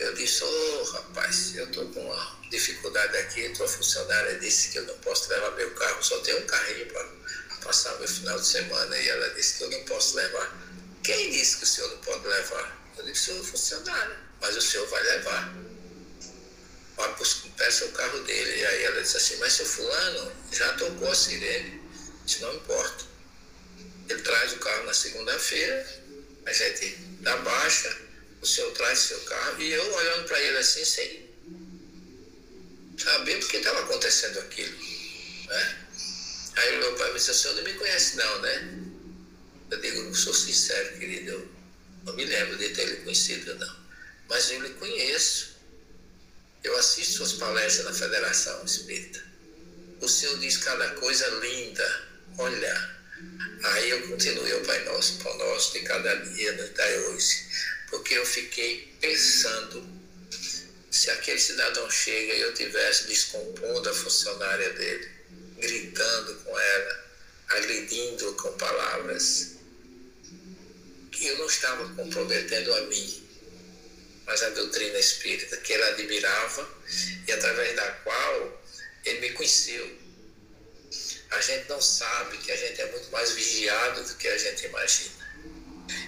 [0.00, 4.78] Eu disse, ô oh, rapaz, eu estou com uma dificuldade aqui, tua funcionária disse que
[4.78, 7.20] eu não posso levar meu carro, só tenho um carrinho para
[7.62, 10.70] passar meu final de semana e ela disse que eu não posso levar.
[11.02, 12.80] Quem disse que o senhor não pode levar?
[12.96, 15.54] Eu disse, senhor é funcionário, mas o senhor vai levar.
[16.96, 17.14] Vai
[17.56, 18.60] peça o carro dele.
[18.60, 21.80] E aí ela disse assim, mas seu fulano já tocou a sirene.
[22.26, 23.04] Isso não importa.
[24.08, 25.86] Ele traz o carro na segunda-feira,
[26.44, 27.96] a gente dá baixa,
[28.42, 31.30] o senhor traz seu carro, e eu olhando para ele assim, sem
[32.98, 34.76] saber por que estava acontecendo aquilo.
[35.46, 35.79] Né?
[36.56, 38.78] Aí meu pai me disse, senhor não me conhece não, né?
[39.70, 41.48] Eu digo, sou sincero, querido, eu
[42.04, 43.76] não me lembro de ter lhe conhecido, não.
[44.28, 45.50] Mas eu lhe conheço.
[46.62, 49.22] Eu assisto suas palestras na Federação Espírita.
[50.00, 52.08] O Senhor diz cada coisa linda.
[52.38, 52.96] Olha,
[53.64, 57.46] aí eu continuei o Pai Nosso, Pão Nosso de cada dia, nos dai hoje.
[57.88, 60.00] Porque eu fiquei pensando
[60.90, 65.08] se aquele cidadão chega e eu tivesse descompondo a funcionária dele,
[65.60, 67.04] gritando com ela,
[67.50, 69.56] agredindo com palavras,
[71.12, 73.28] que eu não estava comprometendo a mim,
[74.26, 76.68] mas a doutrina espírita que ele admirava
[77.26, 78.62] e através da qual
[79.04, 79.98] ele me conheceu.
[81.30, 84.66] A gente não sabe que a gente é muito mais vigiado do que a gente
[84.66, 85.20] imagina.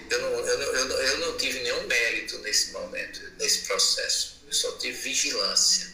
[0.09, 4.41] Eu não, eu não, eu não, eu não tive nenhum mérito nesse momento, nesse processo.
[4.45, 5.91] Eu só tive vigilância.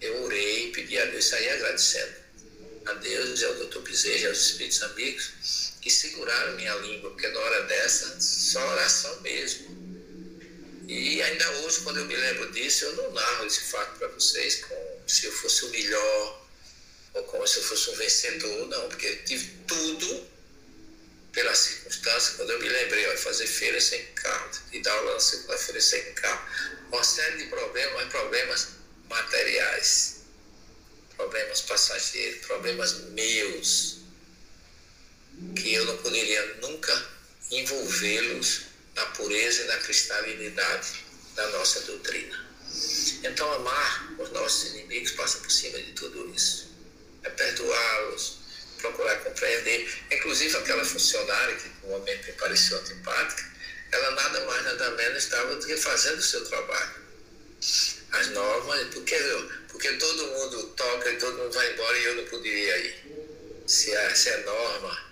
[0.00, 2.27] Eu orei, pedi a Deus, saí agradecendo
[2.88, 5.32] a Deus e ao doutor Bezerra e aos Espíritos Amigos
[5.80, 9.78] que seguraram minha língua, porque na hora dessa, só oração mesmo.
[10.88, 14.64] E ainda hoje, quando eu me lembro disso, eu não narro esse fato para vocês
[14.64, 16.46] como se eu fosse o melhor
[17.14, 20.26] ou como se eu fosse um vencedor, não, porque eu tive tudo
[21.32, 22.34] pela circunstância.
[22.36, 26.12] Quando eu me lembrei, ó, fazer feira sem carro, e dar aula na segunda-feira sem
[26.14, 26.48] carro,
[26.90, 28.68] uma série de problemas, mas problemas
[29.08, 30.17] materiais,
[31.18, 33.98] problemas passageiros, problemas meus
[35.56, 37.06] que eu não poderia nunca
[37.50, 38.62] envolvê-los
[38.94, 41.04] na pureza e na cristalinidade
[41.34, 42.48] da nossa doutrina.
[43.24, 46.68] Então, amar os nossos inimigos passa por cima de tudo isso.
[47.24, 48.38] É perdoá-los,
[48.78, 49.88] procurar compreender.
[50.10, 53.44] Inclusive, aquela funcionária que no momento me pareceu antipática,
[53.90, 56.97] ela nada mais, nada menos estava do que fazendo o seu trabalho.
[58.12, 59.16] As normas, porque,
[59.68, 62.94] porque todo mundo toca e todo mundo vai embora e eu não poderia ir.
[63.66, 65.08] Se é, se é norma,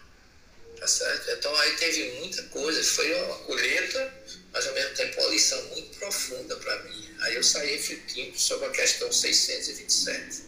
[0.79, 1.31] Tá certo?
[1.31, 4.15] Então aí teve muita coisa, foi uma colheita,
[4.53, 7.17] mas ao mesmo tempo uma lição muito profunda para mim.
[7.21, 10.45] Aí eu saí refletindo sobre a questão 627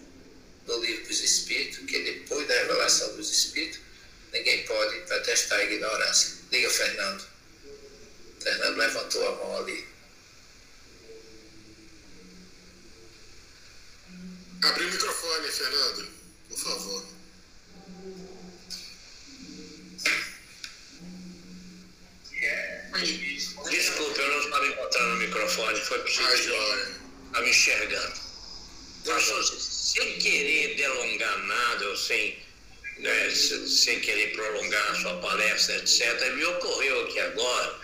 [0.66, 3.80] do livro dos Espíritos, que depois da revelação dos Espíritos,
[4.30, 6.36] ninguém pode atestar a ignorância.
[6.51, 7.26] Diga, Fernando.
[8.40, 9.88] Fernando levantou a mão ali.
[14.62, 16.09] Abre o microfone, Fernando,
[16.48, 17.04] por favor.
[23.70, 28.20] Desculpa, eu não estava encontrando o microfone, foi porque estava me enxergando.
[29.04, 32.42] Professor, sem querer delongar nada, ou sem,
[32.98, 37.78] né, sem querer prolongar a sua palestra, etc., me ocorreu aqui agora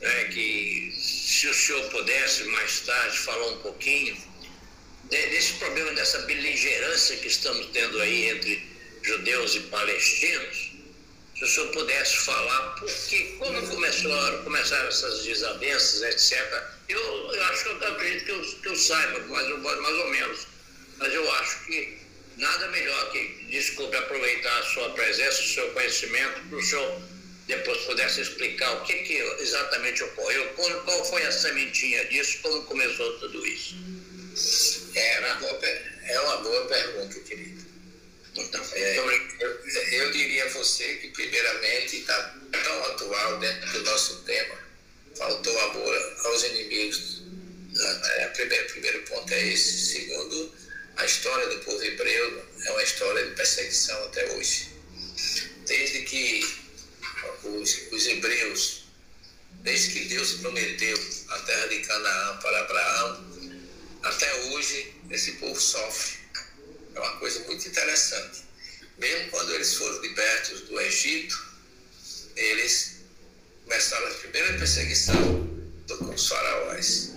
[0.00, 4.16] né, que se o senhor pudesse mais tarde falar um pouquinho
[5.08, 8.66] desse problema, dessa beligerância que estamos tendo aí entre
[9.02, 10.72] judeus e palestinos,
[11.36, 17.00] se o senhor pudesse falar, porque quando começou, começaram essas desavenças, etc., eu,
[17.32, 20.46] eu acho que eu acredito que eu, que eu saiba, mais, mais ou menos.
[20.98, 21.98] Mas eu acho que
[22.36, 27.02] nada melhor que, desculpe, aproveitar a sua presença, o seu conhecimento, para o senhor
[27.46, 33.18] depois pudesse explicar o que, que exatamente ocorreu, qual foi a sementinha disso, como começou
[33.18, 33.76] tudo isso.
[34.94, 35.60] É uma boa,
[36.06, 37.64] é uma boa pergunta, querido.
[38.34, 39.50] Então, é, eu,
[39.92, 44.56] eu, diria a você que, primeiramente, está tão atual dentro do nosso tema,
[45.16, 47.22] faltou amor aos inimigos.
[48.16, 49.86] É, primeiro, primeiro ponto é esse.
[49.94, 50.52] Segundo,
[50.96, 54.68] a história do povo hebreu é uma história de perseguição até hoje.
[55.66, 56.64] Desde que
[57.44, 58.84] os, os hebreus,
[59.62, 60.98] desde que Deus prometeu
[61.30, 63.33] a terra de Canaã para Abraão,
[64.04, 66.18] até hoje esse povo sofre
[66.94, 68.44] é uma coisa muito interessante.
[68.98, 71.44] Mesmo quando eles foram libertos do Egito,
[72.36, 72.96] eles
[73.64, 75.44] começaram a primeira perseguição
[75.98, 77.12] com os faraós.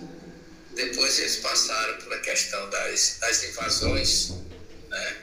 [0.74, 4.30] Depois eles passaram pela questão das, das invasões,
[4.88, 5.22] né?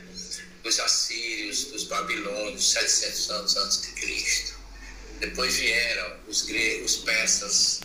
[0.64, 4.56] dos assírios, dos babilônios, 700 anos antes de Cristo.
[5.20, 7.82] Depois vieram os gregos, os persas,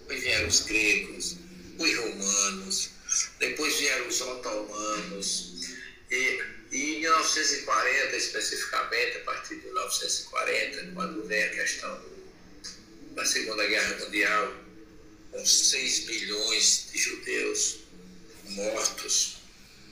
[0.00, 1.36] depois vieram os gregos,
[1.80, 2.90] os romanos,
[3.38, 5.70] depois vieram os otomanos,
[6.10, 12.02] e, e em 1940, especificamente, a partir de 1940, quando vem a questão
[13.12, 14.54] da Segunda Guerra Mundial,
[15.32, 17.78] com 6 milhões de judeus
[18.50, 19.38] mortos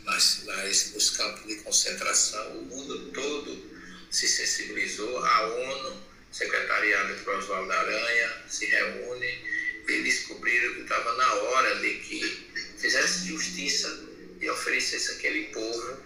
[0.04, 3.78] nas, nas, nos campos de concentração, o mundo todo
[4.10, 9.47] se sensibilizou, a ONU, secretariado por Oswaldo Aranha, se reúne
[9.88, 14.06] e descobriram que estava na hora de que fizesse justiça
[14.40, 15.98] e oferecesse àquele povo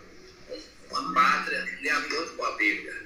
[0.90, 3.02] uma pátria de acordo com a Bíblia.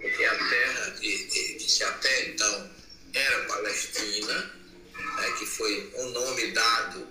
[0.00, 2.70] Porque a terra que, que até então
[3.12, 4.54] era Palestina,
[4.94, 7.06] né, que foi um nome dado,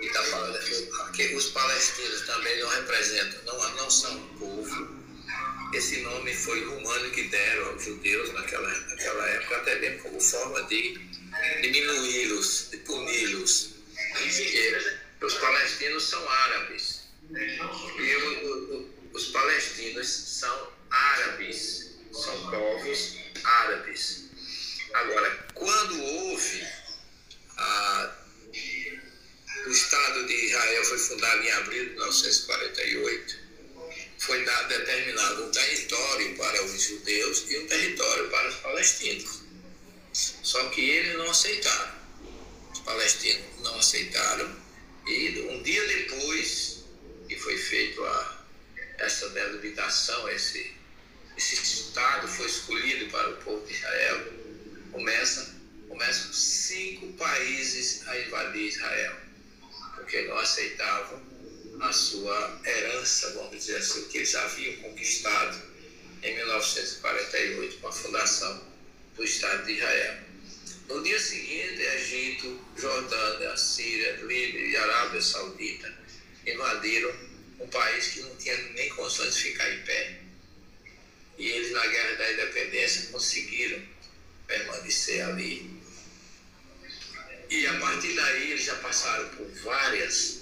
[0.00, 0.58] e está falando
[1.12, 5.02] que os palestinos também não representam, não, não são um povo.
[5.74, 10.62] Esse nome foi humano que deram aos judeus naquela, naquela época, até mesmo como forma
[10.64, 11.00] de
[11.62, 13.70] diminuí-los, de puni-los.
[15.20, 17.02] Os palestinos são árabes.
[17.30, 24.24] E o, o, os palestinos são árabes, são povos árabes.
[24.92, 26.66] Agora, quando houve
[27.56, 28.16] a,
[29.66, 33.38] o Estado de Israel foi fundado em abril de 1948,
[34.18, 39.41] foi dado determinado um território para os judeus e um território para os palestinos.
[40.12, 41.94] Só que eles não aceitaram.
[42.72, 44.62] Os palestinos não aceitaram.
[45.06, 46.84] E um dia depois
[47.28, 48.42] que foi feito a
[48.98, 50.74] essa delimitação, esse,
[51.36, 54.32] esse Estado foi escolhido para o povo de Israel,
[54.92, 55.56] começa,
[55.88, 59.16] começam cinco países a invadir Israel,
[59.96, 61.20] porque não aceitavam
[61.80, 65.60] a sua herança, vamos dizer assim, que eles haviam conquistado
[66.22, 68.71] em 1948 com a fundação
[69.14, 70.18] do Estado de Israel.
[70.88, 75.92] No dia seguinte, Egito, Jordânia, Síria, Líbia e Arábia Saudita
[76.46, 77.14] invadiram
[77.60, 80.18] um país que não tinha nem condições de ficar em pé.
[81.38, 83.82] E eles, na Guerra da Independência, conseguiram
[84.46, 85.80] permanecer ali.
[87.48, 90.40] E a partir daí eles já passaram por várias,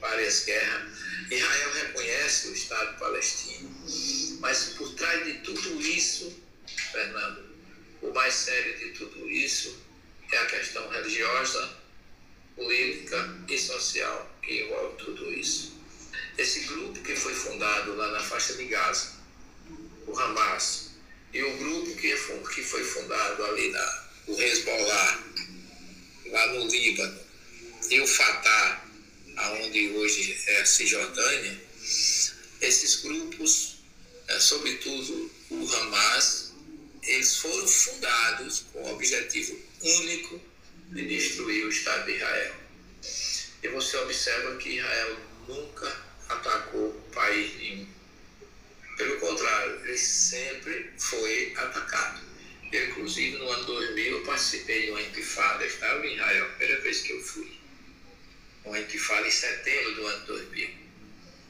[0.00, 0.98] várias guerras.
[1.30, 3.70] Israel reconhece o Estado palestino.
[4.40, 6.40] Mas por trás de tudo isso,
[6.92, 7.49] Fernando,
[8.02, 9.76] o mais sério de tudo isso
[10.32, 11.76] é a questão religiosa,
[12.56, 15.78] política e social que envolve tudo isso.
[16.38, 19.12] Esse grupo que foi fundado lá na faixa de Gaza,
[20.06, 20.90] o Hamas,
[21.32, 22.14] e o grupo que,
[22.54, 25.24] que foi fundado ali na, o Hezbollah,
[26.26, 27.20] lá no Líbano,
[27.90, 28.84] e o Fatah,
[29.36, 31.60] aonde hoje é a Cisjordânia,
[32.60, 33.76] esses grupos,
[34.28, 36.49] é, sobretudo o Hamas,
[37.02, 40.40] eles foram fundados com o objetivo único
[40.90, 42.54] de destruir o Estado de Israel.
[43.62, 47.86] E você observa que Israel nunca atacou país nenhum.
[48.96, 52.20] Pelo contrário, ele sempre foi atacado.
[52.72, 56.80] Eu, inclusive, no ano 2000, eu participei de uma intifada, estava em Israel, a primeira
[56.82, 57.58] vez que eu fui.
[58.64, 60.70] Uma intifada em setembro do ano 2000.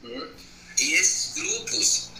[0.03, 0.33] Hum?
[0.79, 2.10] E esses grupos,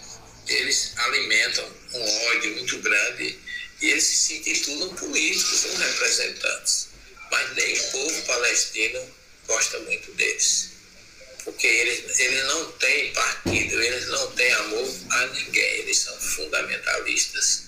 [0.47, 3.37] eles alimentam um ódio muito grande
[3.81, 6.89] e eles se intitulam políticos, são representantes.
[7.31, 9.15] Mas nem o povo palestino
[9.47, 10.71] gosta muito deles
[11.43, 17.63] porque eles, eles não têm partido, eles não têm amor a ninguém, eles são fundamentalistas.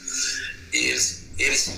[0.71, 1.69] eles, eles,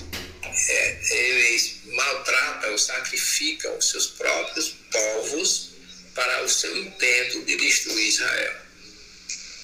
[0.68, 5.70] é, eles maltratam sacrificam os seus próprios povos
[6.14, 8.65] para o seu intento de destruir Israel.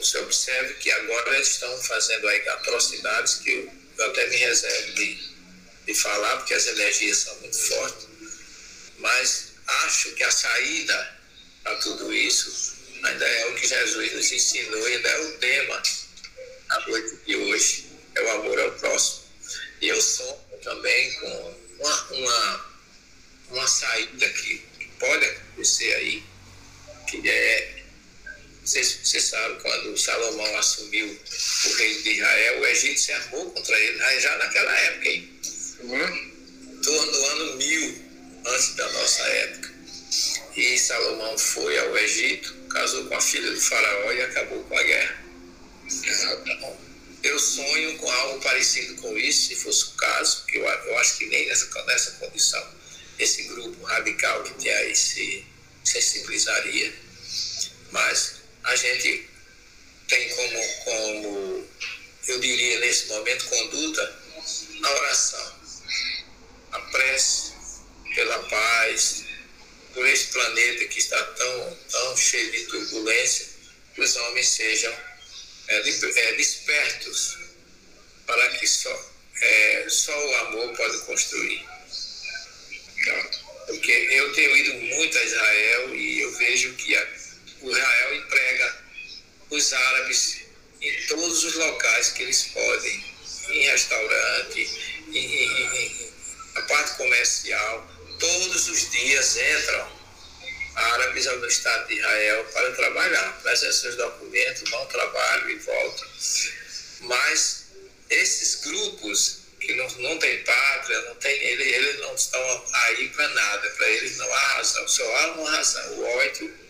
[0.02, 4.94] Você observe que agora eles estão fazendo aí atrocidades que eu, eu até me reservo
[4.94, 5.30] de,
[5.86, 8.08] de falar, porque as energias são muito fortes,
[8.98, 9.52] mas
[9.84, 11.18] acho que a saída
[11.62, 15.82] para tudo isso ainda é o que Jesus nos ensinou, ainda é o tema
[16.68, 17.86] da noite de hoje,
[18.16, 19.22] é o amor ao próximo.
[19.80, 22.66] E eu sonho também com uma, uma,
[23.50, 24.66] uma saída que
[24.98, 26.24] pode acontecer aí,
[27.08, 27.81] que é,
[28.64, 33.78] vocês, vocês sabem, quando Salomão assumiu o reino de Israel, o Egito se armou contra
[33.78, 35.40] ele, já naquela época, hein?
[35.80, 36.32] Uhum.
[36.84, 38.02] No ano mil
[38.44, 39.72] antes da nossa época.
[40.56, 44.82] E Salomão foi ao Egito, casou com a filha do faraó e acabou com a
[44.82, 45.24] guerra.
[47.22, 51.18] Eu sonho com algo parecido com isso, se fosse o caso, que eu, eu acho
[51.18, 52.82] que nem nessa, nessa condição
[53.18, 55.44] esse grupo radical que tem aí se
[55.84, 56.92] sensibilizaria,
[57.90, 59.28] mas a gente
[60.08, 61.68] tem como, como
[62.28, 64.20] eu diria nesse momento, conduta
[64.82, 65.54] a oração,
[66.72, 67.52] a prece
[68.14, 69.24] pela paz,
[69.94, 73.46] por esse planeta que está tão, tão cheio de turbulência,
[73.94, 74.92] que os homens sejam
[75.68, 77.38] é, é, despertos
[78.26, 81.66] para que só, é, só o amor pode construir.
[83.66, 87.06] Porque eu tenho ido muito a Israel e eu vejo que a,
[87.70, 88.82] Israel emprega
[89.50, 90.42] os árabes
[90.80, 93.04] em todos os locais que eles podem,
[93.50, 94.70] em restaurante,
[95.08, 96.12] em, em, em,
[96.56, 97.86] a parte comercial,
[98.18, 100.02] todos os dias entram
[100.74, 106.08] árabes ao Estado de Israel para trabalhar, apresentam seus documentos, vão trabalho e voltam.
[107.00, 107.66] Mas
[108.08, 113.28] esses grupos que não, não têm pátria, não tem, eles, eles não estão aí para
[113.28, 116.61] nada, para eles não há razão, só há uma razão, o ódio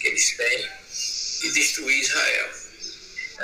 [0.00, 0.70] que eles têm
[1.40, 2.50] de destruir Israel.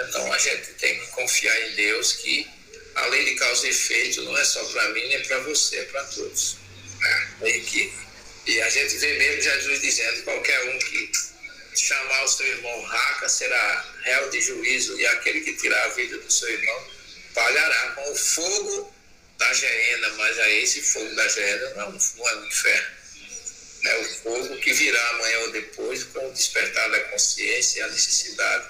[0.09, 2.47] Então a gente tem que confiar em Deus que
[2.95, 5.85] a lei de causa e efeito não é só para mim nem para você, é
[5.85, 6.57] para todos.
[7.43, 7.93] É, que,
[8.47, 11.13] e a gente vê mesmo Jesus dizendo: qualquer um que
[11.77, 16.17] chamar o seu irmão raca será réu de juízo, e aquele que tirar a vida
[16.17, 16.87] do seu irmão
[17.35, 18.95] palhará com o fogo
[19.37, 22.96] da geena, mas aí esse fogo da geena não, não é um inferno.
[23.87, 27.89] É o fogo que virá amanhã ou depois com o despertar da consciência e a
[27.89, 28.69] necessidade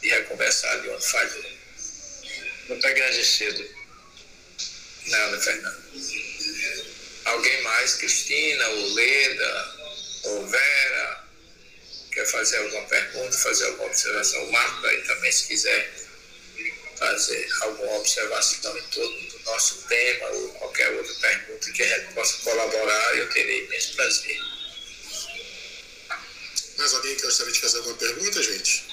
[0.00, 1.44] de reconversar de onde falhou.
[2.68, 3.68] Muito agradecido.
[5.06, 5.84] Nada, Fernando.
[7.26, 7.94] Alguém mais?
[7.94, 9.74] Cristina, ou Leda,
[10.24, 11.24] ou Vera?
[12.12, 14.50] Quer fazer alguma pergunta, fazer alguma observação?
[14.50, 15.92] Marco aí também, se quiser
[16.96, 22.14] fazer alguma observação em torno do nosso tema ou qualquer outra pergunta que a gente
[22.14, 24.53] possa colaborar, eu terei imenso prazer.
[26.76, 28.84] Mais alguém que gostaria de fazer alguma pergunta, gente?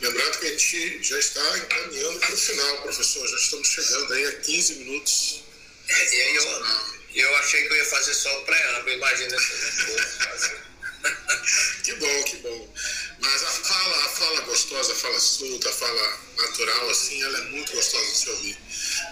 [0.00, 3.28] Lembrando que a gente já está encaminhando para o final, professor.
[3.28, 5.42] Já estamos chegando aí a 15 minutos.
[5.88, 9.52] É, e aí eu, eu achei que eu ia fazer só o preâmbulo, imagina se
[9.88, 10.70] eu
[11.82, 12.74] Que bom, que bom.
[13.20, 17.42] Mas a fala, a fala gostosa, a fala solta, a fala natural, assim, ela é
[17.50, 18.58] muito gostosa de se ouvir.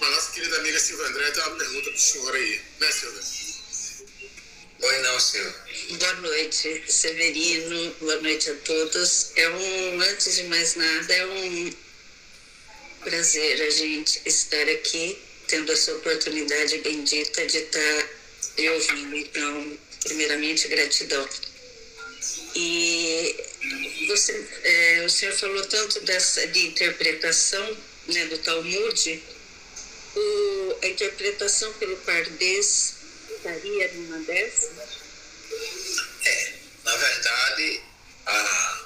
[0.00, 3.37] Mas nossa querida amiga Silvia André tem uma pergunta para o senhor aí, né, Silvia?
[4.80, 5.54] Oi, não, Silvia.
[5.98, 7.96] Boa noite, Severino.
[8.00, 9.32] Boa noite a todos.
[9.34, 11.72] É um, antes de mais nada, é um
[13.00, 15.18] prazer a gente estar aqui,
[15.48, 18.08] tendo essa oportunidade bendita de estar
[18.72, 19.16] ouvindo.
[19.16, 21.28] Então, primeiramente, gratidão.
[22.54, 23.34] E
[24.06, 27.76] você, é, o senhor falou tanto dessa de interpretação
[28.06, 29.22] né, do Talmud,
[30.14, 32.97] o, a interpretação pelo Pardês
[33.48, 34.70] estaria numa dessas?
[36.24, 36.52] É,
[36.84, 37.82] na verdade,
[38.26, 38.84] a,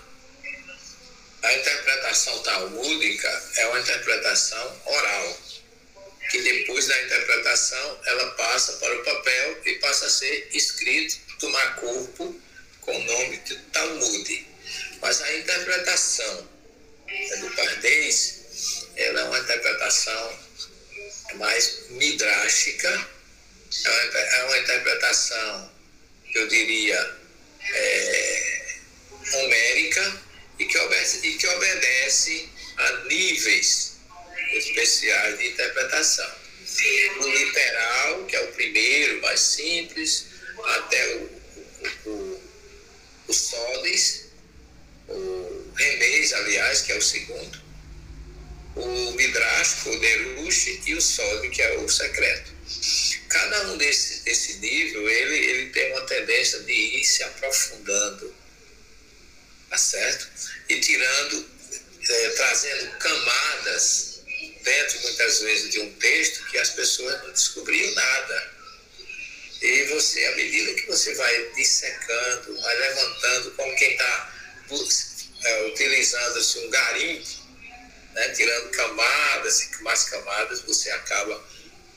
[1.43, 5.39] a interpretação talmúdica é uma interpretação oral,
[6.31, 11.77] que depois da interpretação ela passa para o papel e passa a ser escrito, tomar
[11.77, 12.41] corpo
[12.81, 14.47] com o nome de Talmud.
[15.01, 16.49] Mas a interpretação
[17.41, 20.39] do Pardês, ela é uma interpretação
[21.35, 23.09] mais midrástica,
[23.85, 25.73] é uma, é uma interpretação,
[26.35, 27.17] eu diria,
[27.75, 28.77] é,
[29.35, 30.23] homérica
[30.59, 33.97] e que, obedece, e que obedece a níveis
[34.53, 36.43] especiais de interpretação.
[37.21, 40.27] O literal, que é o primeiro, mais simples,
[40.65, 41.43] até o,
[42.07, 42.43] o, o,
[43.29, 43.33] o
[45.09, 47.61] o remês, aliás, que é o segundo,
[48.77, 52.53] o Midrash, o Derush e o Sod, que é o secreto.
[53.33, 58.35] Cada um desse, desse nível, ele, ele tem uma tendência de ir se aprofundando,
[59.71, 60.29] tá certo?
[60.69, 61.47] E tirando,
[62.11, 64.21] é, trazendo camadas
[64.63, 68.53] dentro, muitas vezes, de um texto que as pessoas não descobriam nada.
[69.63, 74.35] E você, à medida que você vai dissecando, vai levantando, como quem está
[75.45, 77.29] é, utilizando assim, um garimpo,
[78.13, 81.43] né, tirando camadas e mais camadas, você acaba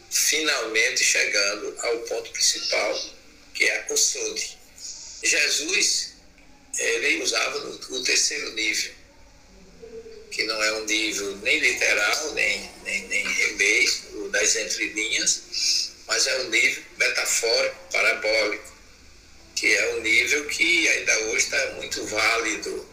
[0.10, 3.12] finalmente chegando ao ponto principal,
[3.54, 4.58] que é o Sode.
[5.24, 6.14] Jesus,
[6.78, 8.92] ele usava o terceiro nível,
[10.32, 13.90] que não é um nível nem literal, nem, nem, nem remei,
[14.32, 18.74] das entrelinhas, mas é um nível metafórico, parabólico,
[19.56, 22.90] que é um nível que ainda hoje está muito válido.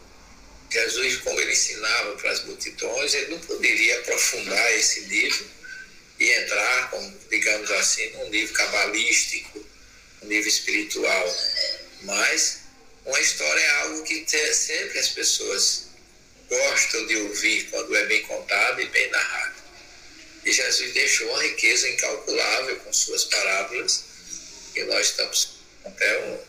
[0.71, 5.45] Jesus, como ele ensinava para as multidões, ele não poderia aprofundar esse nível
[6.23, 9.65] e entrar, como, digamos assim, num nível cabalístico,
[10.21, 11.37] um nível espiritual.
[12.03, 12.59] Mas
[13.05, 15.87] uma história é algo que sempre as pessoas
[16.47, 19.55] gostam de ouvir quando é bem contado e bem narrado.
[20.45, 24.03] E Jesus deixou uma riqueza incalculável com suas parábolas,
[24.75, 25.49] e nós estamos
[25.83, 26.39] até um,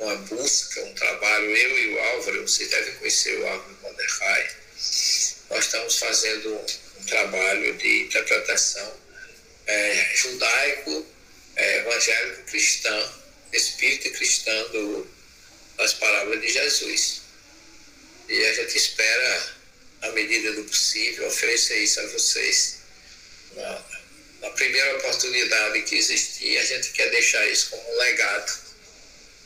[0.00, 4.50] uma busca, um trabalho, eu e o Álvaro, vocês devem conhecer o Álvaro Monderrai,
[5.50, 9.03] nós estamos fazendo um trabalho de interpretação
[9.66, 11.06] é, judaico,
[11.56, 13.12] é, evangélico cristão,
[13.52, 15.06] espírita cristã do,
[15.76, 17.22] das parábolas de Jesus.
[18.28, 19.54] E a gente espera,
[20.02, 22.78] à medida do possível, oferecer isso a vocês
[23.54, 23.84] na,
[24.40, 28.64] na primeira oportunidade que existir, a gente quer deixar isso como um legado.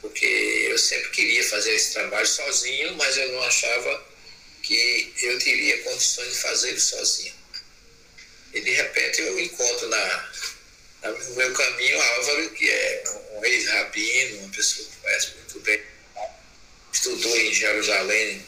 [0.00, 0.26] Porque
[0.70, 4.06] eu sempre queria fazer esse trabalho sozinho, mas eu não achava
[4.62, 7.34] que eu teria condições de fazer ele sozinho.
[8.52, 10.30] E de repente eu encontro na,
[11.02, 15.82] na no meu caminho Álvaro, que é um ex-rabino, uma pessoa que conhece muito bem,
[16.92, 18.44] estudou em Jerusalém,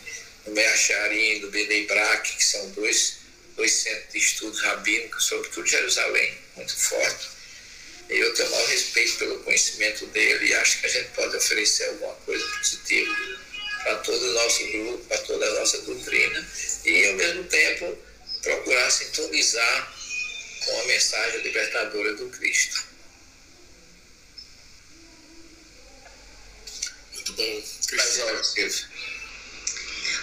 [0.47, 3.21] no Meacharim, do Benei Brak, que são dois
[3.57, 7.29] dois centros de estudos rabínicos, sobretudo Jerusalém, muito forte.
[8.09, 11.85] E eu tenho maior respeito pelo conhecimento dele e acho que a gente pode oferecer
[11.91, 13.15] alguma coisa positiva
[13.83, 16.49] para todo o nosso grupo, para toda a nossa doutrina
[16.85, 17.99] e, ao mesmo tempo,
[18.43, 19.95] procurar sintonizar
[20.65, 22.85] com a mensagem libertadora do Cristo.
[27.15, 27.63] Muito bom.
[27.87, 28.41] Cristiano.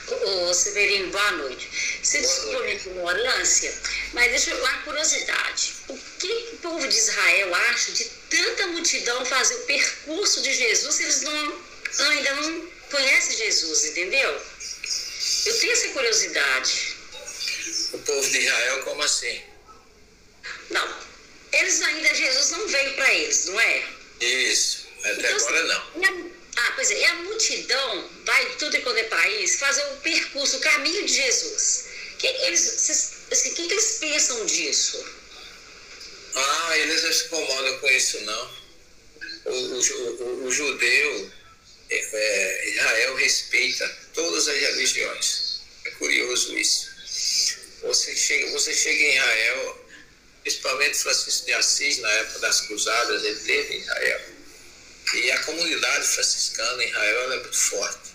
[0.10, 1.70] Ô, Severino, boa noite.
[2.02, 3.74] Você desculpa minha ignorância,
[4.14, 5.74] mas deixa eu uma curiosidade.
[5.90, 10.96] O que o povo de Israel acha de tanta multidão fazer o percurso de Jesus
[10.96, 11.62] se eles não,
[12.12, 14.42] ainda não conhecem Jesus, entendeu?
[15.46, 16.97] Eu tenho essa curiosidade.
[17.94, 19.42] O povo de Israel, como assim?
[20.70, 20.98] Não,
[21.54, 23.84] eles ainda, Jesus não veio para eles, não é?
[24.20, 26.32] Isso, até então, agora não.
[26.58, 29.98] Ah, pois é, e a multidão vai de tudo e quanto é país fazer o
[29.98, 31.86] percurso, o caminho de Jesus.
[32.14, 35.06] O que eles, assim, que, que eles pensam disso?
[36.34, 38.58] Ah, eles não se incomodam com isso, não.
[39.46, 41.32] O, o, o, o judeu,
[41.90, 45.62] é, é, Israel respeita todas as religiões.
[45.86, 46.87] É curioso isso.
[47.84, 49.86] Você chega, você chega em Israel,
[50.44, 54.38] principalmente Francisco de Assis, na época das cruzadas, ele teve em Israel
[55.14, 58.12] e a comunidade franciscana em Israel é muito forte.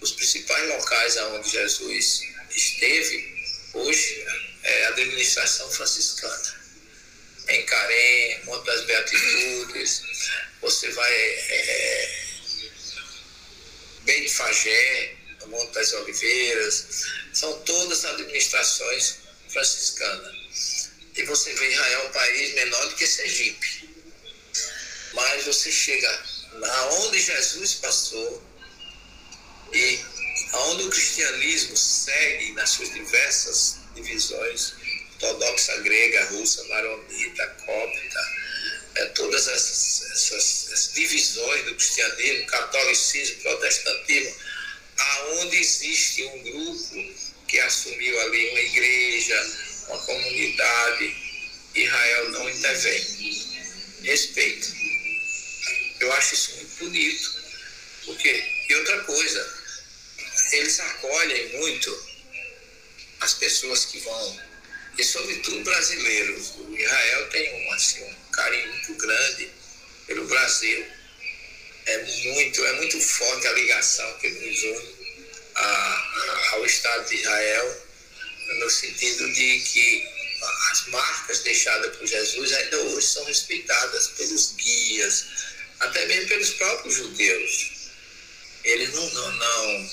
[0.00, 3.34] Os principais locais onde Jesus esteve
[3.74, 4.26] hoje
[4.64, 6.58] é a administração franciscana.
[7.48, 10.02] Em Carém, Monte das Beatitudes,
[10.60, 12.24] você vai é,
[14.02, 15.14] bem de Fagé,
[15.46, 16.86] Monte das Oliveiras,
[17.38, 19.16] são todas administrações
[19.48, 20.90] franciscanas.
[21.16, 23.88] E você vê Israel um país menor do que Sergipe
[25.18, 26.24] mas você chega
[26.54, 28.42] na onde Jesus passou
[29.72, 30.00] e
[30.52, 34.74] aonde o cristianismo segue nas suas diversas divisões,
[35.14, 38.20] ortodoxa grega, russa, maronita, cópita,
[38.94, 44.36] é, todas essas, essas, essas, divisões do cristianismo, catolicismo, protestantismo,
[44.96, 47.14] aonde existe um grupo
[47.48, 49.56] que assumiu ali uma igreja,
[49.88, 51.16] uma comunidade,
[51.74, 53.00] Israel não intervém.
[54.02, 54.68] Respeito.
[56.00, 57.38] Eu acho isso muito bonito.
[58.04, 59.58] Porque, e outra coisa,
[60.52, 62.08] eles acolhem muito
[63.20, 64.40] as pessoas que vão,
[64.96, 66.54] e sobretudo brasileiros.
[66.56, 69.50] O Israel tem um, assim, um carinho muito grande
[70.06, 70.86] pelo Brasil.
[71.86, 75.07] É muito, é muito forte a ligação que nos une
[75.58, 77.82] a, ao Estado de Israel.
[78.60, 80.08] no sentido de que
[80.70, 85.26] as marcas deixadas por Jesus ainda hoje são respeitadas pelos guias,
[85.80, 87.70] até mesmo pelos próprios judeus.
[88.64, 89.90] Eles não, não, não,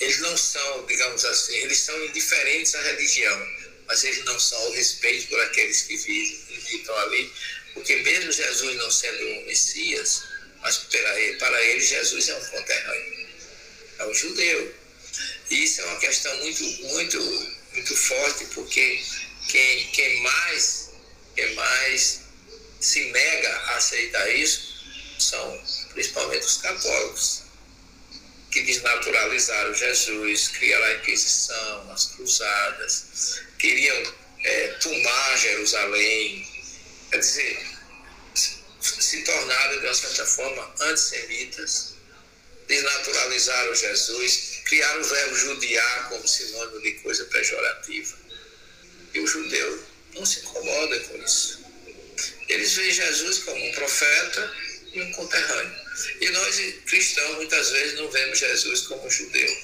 [0.00, 3.48] eles não são, digamos assim, eles são indiferentes à religião,
[3.86, 7.32] mas eles não são o respeito por aqueles que vivem, ali,
[7.74, 10.22] porque mesmo Jesus não sendo um Messias,
[10.60, 13.17] mas para ele, para ele Jesus é um conterrâneo,
[13.98, 14.74] é um judeu.
[15.50, 17.20] E isso é uma questão muito, muito,
[17.72, 19.02] muito forte, porque
[19.48, 20.90] quem, quem mais,
[21.34, 22.20] quem mais
[22.80, 24.68] se nega a aceitar isso
[25.18, 25.62] são
[25.92, 27.42] principalmente os católicos,
[28.50, 34.14] que desnaturalizaram Jesus, criaram a Inquisição, as cruzadas, queriam
[34.44, 36.46] é, tomar Jerusalém,
[37.10, 37.66] quer dizer,
[38.80, 41.94] se tornaram, de uma certa forma, antissemitas,
[42.68, 48.16] desnaturalizaram Jesus, criaram o verbo judiar como sinônimo de coisa pejorativa.
[49.14, 49.84] E o judeu
[50.14, 51.58] não se incomoda com isso.
[52.48, 54.56] Eles veem Jesus como um profeta
[54.92, 55.88] e um conterrâneo.
[56.20, 59.58] E nós, cristãos, muitas vezes não vemos Jesus como judeu.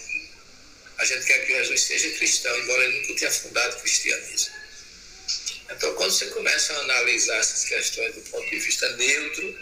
[0.98, 4.54] A gente quer que Jesus seja cristão, embora ele nunca tenha fundado o cristianismo.
[5.70, 9.58] Então, quando você começa a analisar essas questões do ponto de vista neutro,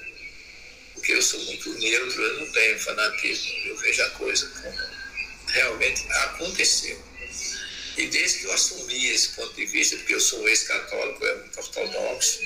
[1.02, 4.78] porque eu sou muito neutro, eu não tenho fanatismo, eu vejo a coisa como
[5.48, 6.96] realmente aconteceu.
[7.96, 11.58] E desde que eu assumi esse ponto de vista, porque eu sou ex-católico, é muito
[11.58, 12.38] ortodoxo,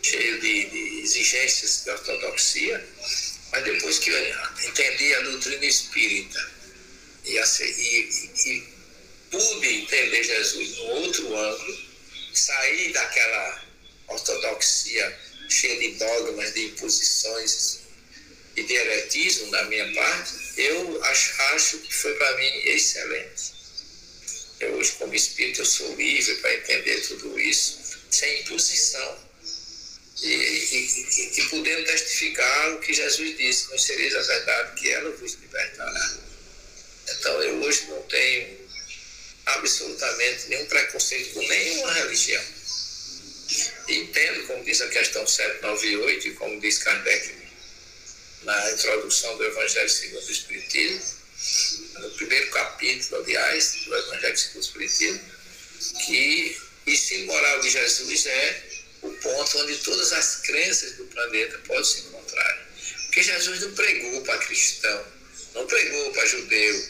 [0.00, 2.88] cheio de, de, exigências de ortodoxia,
[3.50, 4.34] mas depois que eu
[4.68, 6.50] entendi a doutrina espírita
[7.24, 8.68] e, e, e
[9.28, 11.78] pude entender Jesus num outro ângulo,
[12.32, 13.64] sair daquela
[14.06, 17.80] ortodoxia cheia de dogmas, de imposições
[18.56, 23.60] e de heretismo da minha parte, eu acho, acho que foi para mim excelente.
[24.60, 27.78] Eu hoje, como espírito, eu sou livre para entender tudo isso,
[28.10, 29.30] sem imposição
[30.22, 35.10] e, e, e, podendo testificar o que Jesus disse, não sereis a verdade que ela
[35.12, 36.18] vos libertará.
[37.08, 38.60] Então eu hoje não tenho
[39.46, 42.44] absolutamente nenhum preconceito com nenhuma religião.
[43.88, 47.40] Entendo, como diz a questão 798, e como diz Kardec
[48.42, 51.02] na introdução do Evangelho segundo o Espiritismo,
[52.00, 55.20] no primeiro capítulo, aliás, do Evangelho segundo o Espiritismo,
[56.06, 56.56] que
[56.86, 58.62] ensino moral de Jesus é
[59.02, 62.68] o ponto onde todas as crenças do planeta podem se encontrar.
[63.06, 65.04] Porque Jesus não pregou para cristão,
[65.54, 66.88] não pregou para judeu,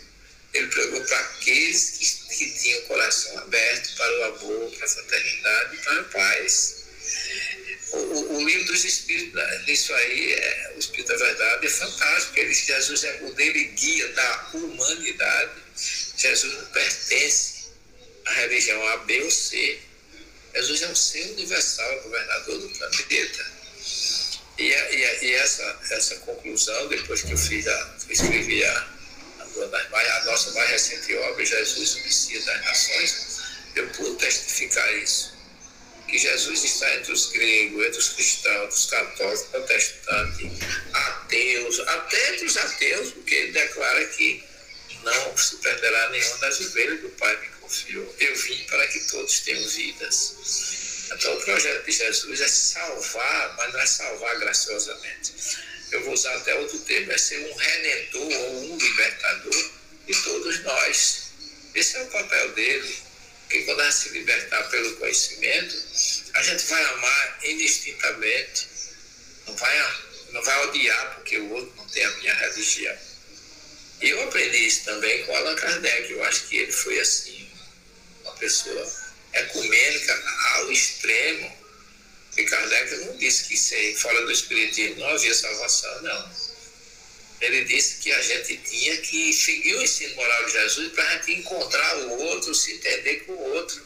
[0.53, 4.89] ele pregou para aqueles que, que tinham o coração aberto para o amor, para a
[4.89, 6.77] fraternidade para a paz.
[7.93, 11.71] O, o, o, livro dos Espíritos, né, isso aí, é, o Espírito da Verdade, é
[11.71, 12.39] fantástico.
[12.39, 15.53] Ele, Jesus é modelo e guia da humanidade.
[16.17, 17.71] Jesus não pertence
[18.27, 19.79] à religião A, B ou C.
[20.55, 23.61] Jesus é um ser universal, governador do planeta.
[24.59, 29.00] E, e, e essa, essa conclusão, depois que eu fiz a, escrevi a,
[29.59, 33.41] a, nossa mais recente obra, Jesus, o Messias das Nações,
[33.75, 35.39] eu pude testificar isso.
[36.09, 40.51] Que Jesus está entre os gregos, entre os cristãos, os católicos, protestantes,
[40.93, 44.45] ateus, até entre os ateus, porque ele declara que
[45.05, 48.15] não se perderá nenhuma das ovelhas do Pai me confiou.
[48.19, 50.35] Eu vim para que todos tenham vidas.
[51.13, 55.33] Então, o projeto de Jesus é salvar, mas não é salvar graciosamente.
[55.93, 59.71] Eu vou usar até outro termo, é ser um redentor ou um libertador
[60.07, 61.23] de todos nós.
[61.75, 62.97] Esse é o papel dele.
[63.43, 65.77] Porque quando a gente se libertar pelo conhecimento,
[66.35, 68.69] a gente vai amar indistintamente,
[69.47, 72.97] não vai, não vai odiar porque o outro não tem a minha religião.
[74.01, 76.13] E eu aprendi isso também com Allan Kardec.
[76.13, 77.51] Eu acho que ele foi assim,
[78.23, 78.93] uma pessoa
[79.33, 80.23] ecumênica
[80.55, 81.60] ao extremo.
[82.37, 86.31] E Kardec não disse que sem, fora do Espiritismo não havia salvação, não.
[87.41, 91.17] Ele disse que a gente tinha que seguir o ensino moral de Jesus para a
[91.17, 93.83] gente encontrar o outro, se entender com o outro.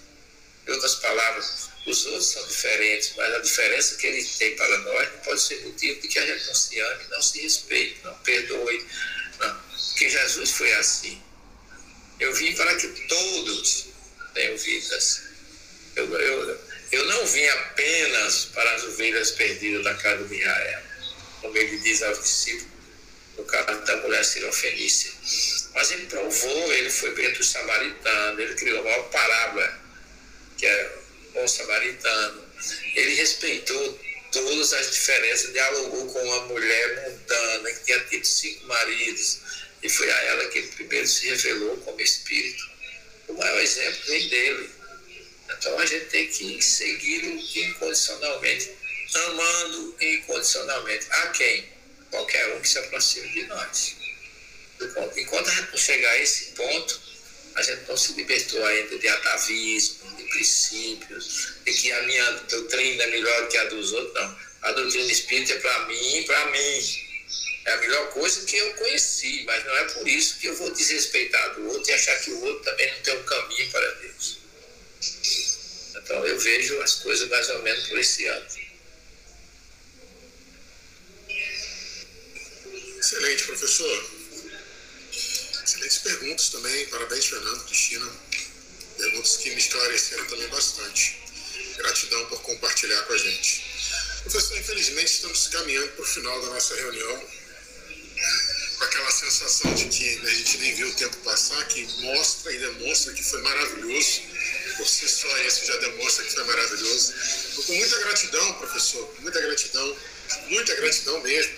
[0.66, 5.12] Em outras palavras, os outros são diferentes, mas a diferença que ele tem para nós
[5.12, 8.14] não pode ser motivo de que a gente não se ame, não se respeite, não
[8.18, 8.86] perdoe,
[9.94, 11.22] porque Jesus foi assim.
[12.18, 13.86] Eu vim para que todos
[14.32, 15.22] tenham vidas.
[15.94, 16.60] Eu, eu,
[16.94, 20.82] eu não vim apenas para as ovelhas perdidas da casa de Israel,
[21.40, 22.72] como ele diz aos discípulos,
[23.36, 25.12] no caso da mulher sirofenícia.
[25.74, 29.80] Mas ele provou, ele foi entre os samaritanos, ele criou uma parábola,
[30.56, 30.98] que é
[31.34, 32.44] o samaritano.
[32.94, 34.00] Ele respeitou
[34.30, 39.40] todas as diferenças, dialogou com uma mulher mundana que tinha tido cinco maridos,
[39.82, 42.70] e foi a ela que ele primeiro se revelou como Espírito.
[43.28, 44.70] o maior exemplo vem dele.
[45.50, 48.70] Então a gente tem que segui-lo incondicionalmente,
[49.14, 51.06] amando incondicionalmente.
[51.10, 51.68] A quem?
[52.10, 53.96] Qualquer um que se aproxime de nós.
[55.16, 57.00] Enquanto a gente não chegar a esse ponto,
[57.54, 63.04] a gente não se libertou ainda de atavismo, de princípios, de que a minha doutrina
[63.04, 64.14] é melhor que a dos outros.
[64.14, 64.38] Não.
[64.62, 67.04] A doutrina espírita é para mim, para mim.
[67.66, 70.70] É a melhor coisa que eu conheci, mas não é por isso que eu vou
[70.70, 74.43] desrespeitar do outro e achar que o outro também não tem um caminho para Deus.
[75.97, 78.47] Então eu vejo as coisas mais ou menos por esse ano.
[82.98, 84.10] Excelente, professor.
[85.64, 86.86] Excelentes perguntas também.
[86.86, 88.10] Parabéns, Fernando, Cristina.
[88.97, 91.20] Perguntas que me esclareceram também bastante.
[91.76, 93.64] Gratidão por compartilhar com a gente.
[94.22, 97.28] Professor, infelizmente estamos caminhando para o final da nossa reunião
[98.78, 102.59] com aquela sensação de que a gente nem viu o tempo passar, que mostra e
[102.59, 104.22] demonstra que foi maravilhoso.
[104.76, 107.14] Por si só isso já demonstra que foi maravilhoso.
[107.66, 109.96] Com muita gratidão, professor, muita gratidão,
[110.48, 111.52] muita gratidão mesmo.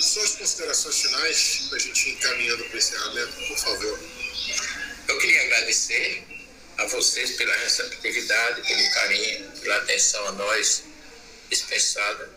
[0.00, 4.00] Suas considerações finais para a gente ir encaminhando para o encerramento, por favor.
[5.08, 6.24] Eu queria agradecer
[6.78, 10.84] a vocês pela receptividade, pelo carinho, pela atenção a nós
[11.50, 12.30] dispensada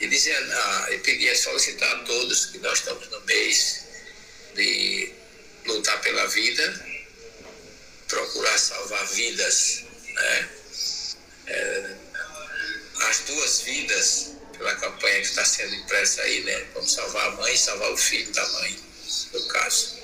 [0.00, 3.84] e dizendo, ah, eu queria solicitar a todos que nós estamos no mês
[4.54, 5.12] de
[5.64, 6.91] lutar pela vida,
[8.12, 9.84] procurar salvar vidas,
[10.14, 10.48] né?
[11.46, 11.94] É,
[13.08, 16.66] as duas vidas, pela campanha que está sendo impressa aí, né?
[16.74, 18.78] Vamos salvar a mãe e salvar o filho da mãe,
[19.32, 19.98] no caso.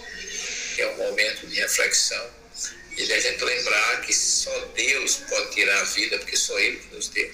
[0.78, 2.30] É um momento de reflexão
[2.96, 6.78] e de a gente lembrar que só Deus pode tirar a vida, porque só Ele
[6.78, 7.30] que nos deu.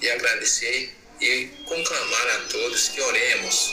[0.00, 3.72] E agradecer e conclamar a todos que oremos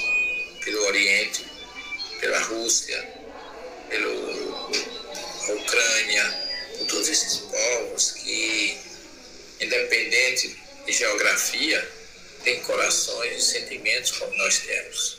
[0.63, 1.45] pelo Oriente,
[2.19, 3.13] pela Rússia,
[5.45, 8.77] pela Ucrânia, por todos esses povos que,
[9.59, 11.91] independente de geografia,
[12.43, 15.17] têm corações e sentimentos como nós temos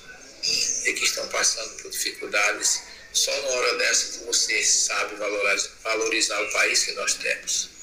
[0.87, 2.83] e que estão passando por dificuldades.
[3.13, 7.75] Só na hora dessa que você sabe valorizar, valorizar o país que nós temos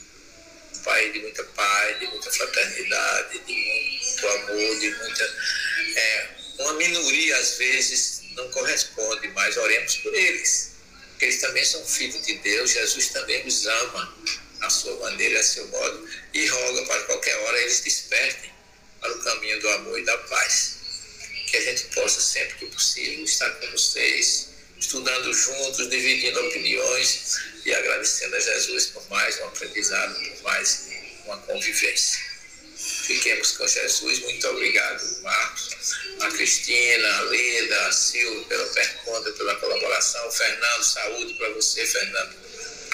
[0.83, 5.35] país de muita paz, de muita fraternidade, de muito amor, de muita.
[5.95, 6.27] É,
[6.59, 10.70] uma minoria, às vezes, não corresponde, mas oremos por eles.
[11.21, 14.17] Porque eles também são filhos de Deus, Jesus também os ama
[14.61, 18.51] à sua maneira, a seu modo, e roga para qualquer hora eles despertem
[18.99, 20.77] para o caminho do amor e da paz.
[21.45, 24.47] Que a gente possa, sempre que possível, estar com vocês,
[24.79, 30.87] estudando juntos, dividindo opiniões e agradecendo a Jesus por mais um aprendizado, por mais
[31.25, 32.30] uma convivência.
[33.21, 34.19] Fiquemos com Jesus.
[34.21, 40.31] Muito obrigado, Marcos, a Cristina, a Leda, a Silvia, pela pergunta, pela colaboração.
[40.31, 42.35] Fernando, saúde para você, Fernando.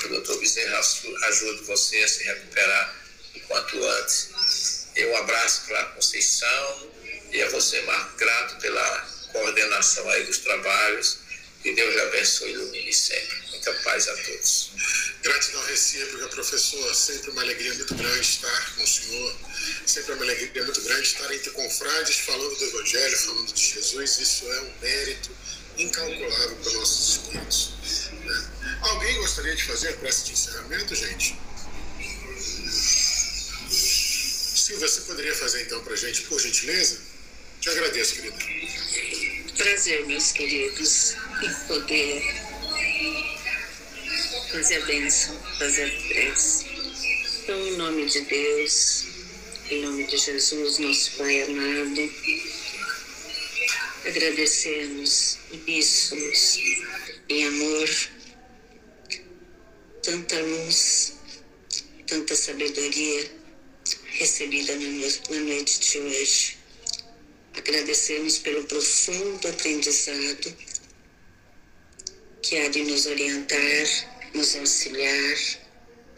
[0.04, 0.82] O doutor Bezerra
[1.28, 2.96] ajude você a se recuperar
[3.36, 4.88] o quanto antes.
[4.98, 6.92] E um abraço para a Conceição
[7.32, 11.20] e a você, Marcos, grato pela coordenação aí dos trabalhos.
[11.64, 13.48] Que Deus abençoe e ilumine sempre.
[13.52, 14.72] Muita paz a todos.
[15.28, 16.96] Gratidão recíproca, professor.
[16.96, 19.36] Sempre uma alegria muito grande estar com o senhor.
[19.86, 24.20] Sempre uma alegria muito grande estar entre confrades, falando do Evangelho, falando de Jesus.
[24.20, 25.30] Isso é um mérito
[25.78, 27.72] incalculável para nossos espíritos.
[28.24, 28.52] Né?
[28.84, 31.38] Alguém gostaria de fazer a prece de encerramento, gente?
[33.70, 37.02] Silvia, você poderia fazer então para gente, por gentileza?
[37.60, 38.38] Te agradeço, querida.
[39.58, 42.48] Prazer, meus queridos, em poder
[44.52, 46.66] fazer a bênção, fazer a prece.
[47.44, 49.06] Então, em nome de Deus,
[49.70, 52.12] em nome de Jesus, nosso Pai amado,
[54.06, 56.60] agradecemos bíssimos
[57.30, 57.90] em amor
[60.02, 61.14] tanta luz,
[62.06, 63.32] tanta sabedoria
[64.12, 64.74] recebida
[65.30, 66.58] na noite de hoje.
[67.54, 70.56] Agradecemos pelo profundo aprendizado
[72.42, 75.38] que há de nos orientar, nos auxiliar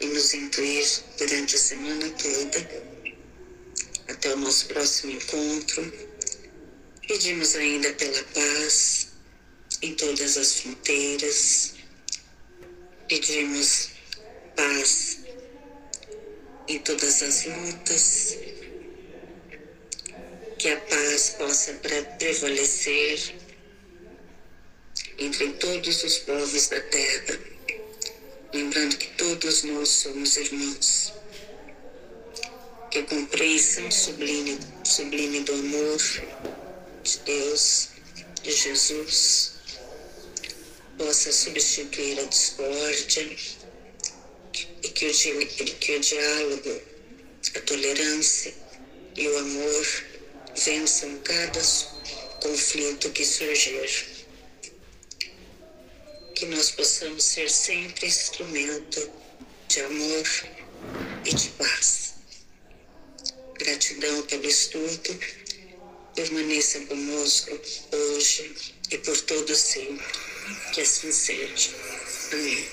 [0.00, 0.86] e nos intuir
[1.18, 2.90] durante a semana toda.
[4.08, 5.92] Até o nosso próximo encontro.
[7.06, 9.08] Pedimos ainda pela paz
[9.82, 11.74] em todas as fronteiras.
[13.08, 13.90] Pedimos
[14.56, 15.18] paz
[16.68, 18.36] em todas as lutas
[20.58, 21.72] que a paz possa
[22.18, 23.34] prevalecer
[25.18, 27.40] entre todos os povos da terra,
[28.52, 31.12] lembrando que todos nós somos irmãos.
[32.90, 35.98] Que a compreensão sublime, sublime do amor
[37.04, 37.88] de Deus,
[38.42, 39.52] de Jesus,
[40.98, 43.36] possa substituir a discórdia,
[44.52, 46.82] que o, que o diálogo,
[47.54, 48.52] a tolerância
[49.16, 49.86] e o amor
[50.64, 51.60] vençam cada
[52.42, 54.09] conflito que surgir.
[56.40, 59.10] Que nós possamos ser sempre instrumento
[59.68, 60.26] de amor
[61.26, 62.14] e de paz.
[63.58, 65.20] Gratidão pelo estudo.
[66.14, 67.60] Permaneça conosco
[67.92, 70.06] hoje e por todo sempre.
[70.72, 71.72] Que assim seja.
[72.32, 72.70] Amém.